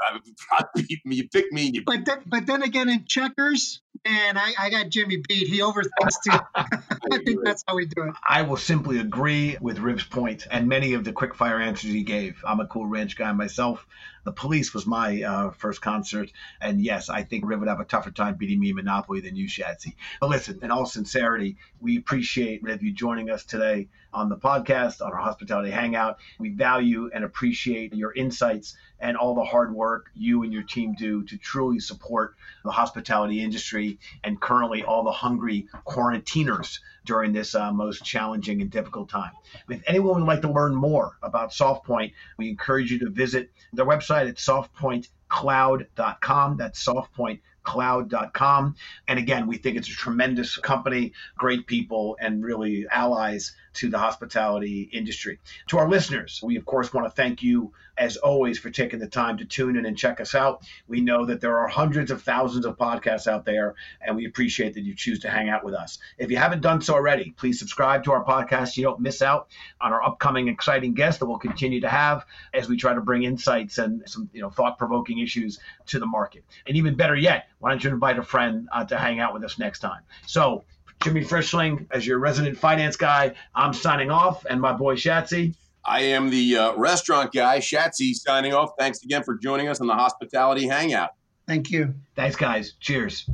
probably 0.49 0.83
beat 0.89 1.05
me. 1.05 1.15
You 1.15 1.29
pick 1.29 1.51
me. 1.53 1.67
And 1.67 1.75
you 1.75 1.83
But 1.85 2.03
then, 2.05 2.19
but 2.25 2.45
then 2.45 2.63
again, 2.63 2.89
in 2.89 3.05
checkers, 3.05 3.81
man, 4.05 4.37
I, 4.37 4.53
I 4.57 4.69
got 4.69 4.89
Jimmy 4.89 5.17
beat. 5.17 5.47
He 5.47 5.59
overthinks 5.59 6.15
too. 6.23 6.39
I 6.55 7.17
think 7.23 7.43
that's 7.43 7.63
how 7.67 7.75
we 7.75 7.85
do 7.85 8.03
it. 8.03 8.13
I 8.27 8.43
will 8.43 8.57
simply 8.57 8.99
agree 8.99 9.57
with 9.59 9.79
Riv's 9.79 10.03
point 10.03 10.47
and 10.49 10.67
many 10.67 10.93
of 10.93 11.03
the 11.03 11.11
quick 11.11 11.35
fire 11.35 11.59
answers 11.59 11.91
he 11.91 12.03
gave. 12.03 12.41
I'm 12.47 12.59
a 12.59 12.67
cool 12.67 12.85
ranch 12.85 13.17
guy 13.17 13.31
myself. 13.33 13.85
The 14.25 14.31
police 14.31 14.73
was 14.73 14.85
my 14.85 15.21
uh, 15.21 15.51
first 15.51 15.81
concert. 15.81 16.31
And 16.59 16.81
yes, 16.81 17.09
I 17.09 17.23
think 17.23 17.45
Riv 17.45 17.59
would 17.59 17.69
have 17.69 17.79
a 17.79 17.85
tougher 17.85 18.11
time 18.11 18.35
beating 18.35 18.59
me 18.59 18.71
in 18.71 18.75
Monopoly 18.75 19.21
than 19.21 19.35
you, 19.35 19.47
Shatsy. 19.47 19.95
But 20.19 20.29
listen, 20.29 20.59
in 20.61 20.71
all 20.71 20.85
sincerity, 20.85 21.57
we 21.79 21.97
appreciate 21.97 22.63
Riv 22.63 22.83
you 22.83 22.91
joining 22.91 23.29
us 23.29 23.45
today 23.45 23.87
on 24.13 24.29
the 24.29 24.37
podcast, 24.37 25.01
on 25.01 25.11
our 25.11 25.19
hospitality 25.19 25.69
hangout. 25.69 26.17
We 26.39 26.49
value 26.49 27.09
and 27.13 27.23
appreciate 27.23 27.93
your 27.93 28.13
insights 28.13 28.75
and 28.99 29.17
all 29.17 29.35
the 29.35 29.43
hard 29.43 29.73
work 29.73 30.09
you 30.15 30.43
and 30.43 30.51
your 30.51 30.63
team 30.63 30.95
do 30.97 31.23
to 31.23 31.37
truly 31.37 31.79
support 31.79 32.35
the 32.63 32.71
hospitality 32.71 33.43
industry 33.43 33.99
and 34.23 34.39
currently 34.39 34.83
all 34.83 35.03
the 35.03 35.11
hungry 35.11 35.67
quarantiners 35.83 36.79
during 37.05 37.31
this 37.31 37.55
uh, 37.55 37.71
most 37.71 38.03
challenging 38.03 38.61
and 38.61 38.69
difficult 38.69 39.07
time. 39.09 39.31
If 39.69 39.81
anyone 39.87 40.19
would 40.21 40.27
like 40.27 40.41
to 40.41 40.51
learn 40.51 40.75
more 40.75 41.17
about 41.23 41.51
SoftPoint, 41.51 42.11
we 42.37 42.49
encourage 42.49 42.91
you 42.91 42.99
to 42.99 43.09
visit 43.09 43.51
their 43.73 43.85
website 43.85 44.27
at 44.27 44.35
softpointcloud.com. 44.35 46.57
That's 46.57 46.85
softpointcloud.com. 46.85 48.75
And 49.07 49.19
again, 49.19 49.47
we 49.47 49.55
think 49.57 49.77
it's 49.77 49.87
a 49.87 49.91
tremendous 49.91 50.57
company, 50.57 51.13
great 51.37 51.67
people, 51.67 52.17
and 52.19 52.43
really 52.43 52.85
allies 52.91 53.55
to 53.75 53.89
the 53.89 53.97
hospitality 53.97 54.89
industry. 54.91 55.39
To 55.67 55.77
our 55.77 55.89
listeners, 55.89 56.39
we 56.43 56.57
of 56.57 56.65
course 56.65 56.93
want 56.93 57.07
to 57.07 57.11
thank 57.11 57.43
you 57.43 57.73
as 57.97 58.17
always 58.17 58.59
for 58.59 58.69
taking 58.69 58.99
the 58.99 59.07
time 59.07 59.37
to 59.37 59.45
tune 59.45 59.77
in 59.77 59.85
and 59.85 59.97
check 59.97 60.19
us 60.19 60.35
out. 60.35 60.63
We 60.87 61.01
know 61.01 61.25
that 61.25 61.41
there 61.41 61.59
are 61.59 61.67
hundreds 61.67 62.11
of 62.11 62.21
thousands 62.21 62.65
of 62.65 62.77
podcasts 62.77 63.27
out 63.27 63.45
there, 63.45 63.75
and 64.01 64.15
we 64.15 64.25
appreciate 64.25 64.73
that 64.73 64.81
you 64.81 64.95
choose 64.95 65.19
to 65.19 65.29
hang 65.29 65.49
out 65.49 65.63
with 65.63 65.73
us. 65.73 65.99
If 66.17 66.29
you 66.29 66.37
haven't 66.37 66.61
done 66.61 66.81
so 66.81 66.93
already, 66.93 67.31
please 67.37 67.59
subscribe 67.59 68.03
to 68.03 68.11
our 68.11 68.23
podcast. 68.23 68.69
so 68.73 68.81
You 68.81 68.87
don't 68.87 68.99
miss 68.99 69.21
out 69.21 69.47
on 69.79 69.93
our 69.93 70.03
upcoming 70.03 70.47
exciting 70.47 70.93
guests 70.93 71.19
that 71.19 71.25
we'll 71.25 71.37
continue 71.39 71.81
to 71.81 71.89
have 71.89 72.25
as 72.53 72.67
we 72.67 72.77
try 72.77 72.93
to 72.93 73.01
bring 73.01 73.23
insights 73.23 73.77
and 73.77 74.03
some 74.07 74.29
you 74.33 74.41
know 74.41 74.49
thought-provoking 74.49 75.19
issues 75.19 75.59
to 75.87 75.99
the 75.99 76.05
market. 76.05 76.43
And 76.67 76.75
even 76.75 76.95
better 76.95 77.15
yet, 77.15 77.47
why 77.59 77.69
don't 77.69 77.83
you 77.83 77.89
invite 77.89 78.19
a 78.19 78.23
friend 78.23 78.67
uh, 78.71 78.85
to 78.85 78.97
hang 78.97 79.19
out 79.19 79.33
with 79.33 79.43
us 79.43 79.57
next 79.57 79.79
time? 79.79 80.01
So. 80.25 80.65
Jimmy 81.05 81.21
Frischling, 81.21 81.85
as 81.91 82.07
your 82.07 82.17
resident 82.17 82.57
finance 82.57 82.95
guy, 82.95 83.31
I'm 83.53 83.75
signing 83.75 84.09
off, 84.09 84.43
and 84.49 84.59
my 84.59 84.73
boy 84.73 84.95
Shatsy. 84.95 85.53
I 85.85 86.01
am 86.01 86.31
the 86.31 86.57
uh, 86.57 86.75
restaurant 86.77 87.31
guy, 87.31 87.59
Shatsy, 87.59 88.15
signing 88.15 88.55
off. 88.55 88.71
Thanks 88.79 89.03
again 89.03 89.21
for 89.21 89.35
joining 89.35 89.67
us 89.67 89.79
on 89.79 89.85
the 89.85 89.93
Hospitality 89.93 90.65
Hangout. 90.65 91.11
Thank 91.47 91.69
you. 91.69 91.93
Thanks, 92.15 92.35
guys. 92.35 92.73
Cheers. 92.79 93.29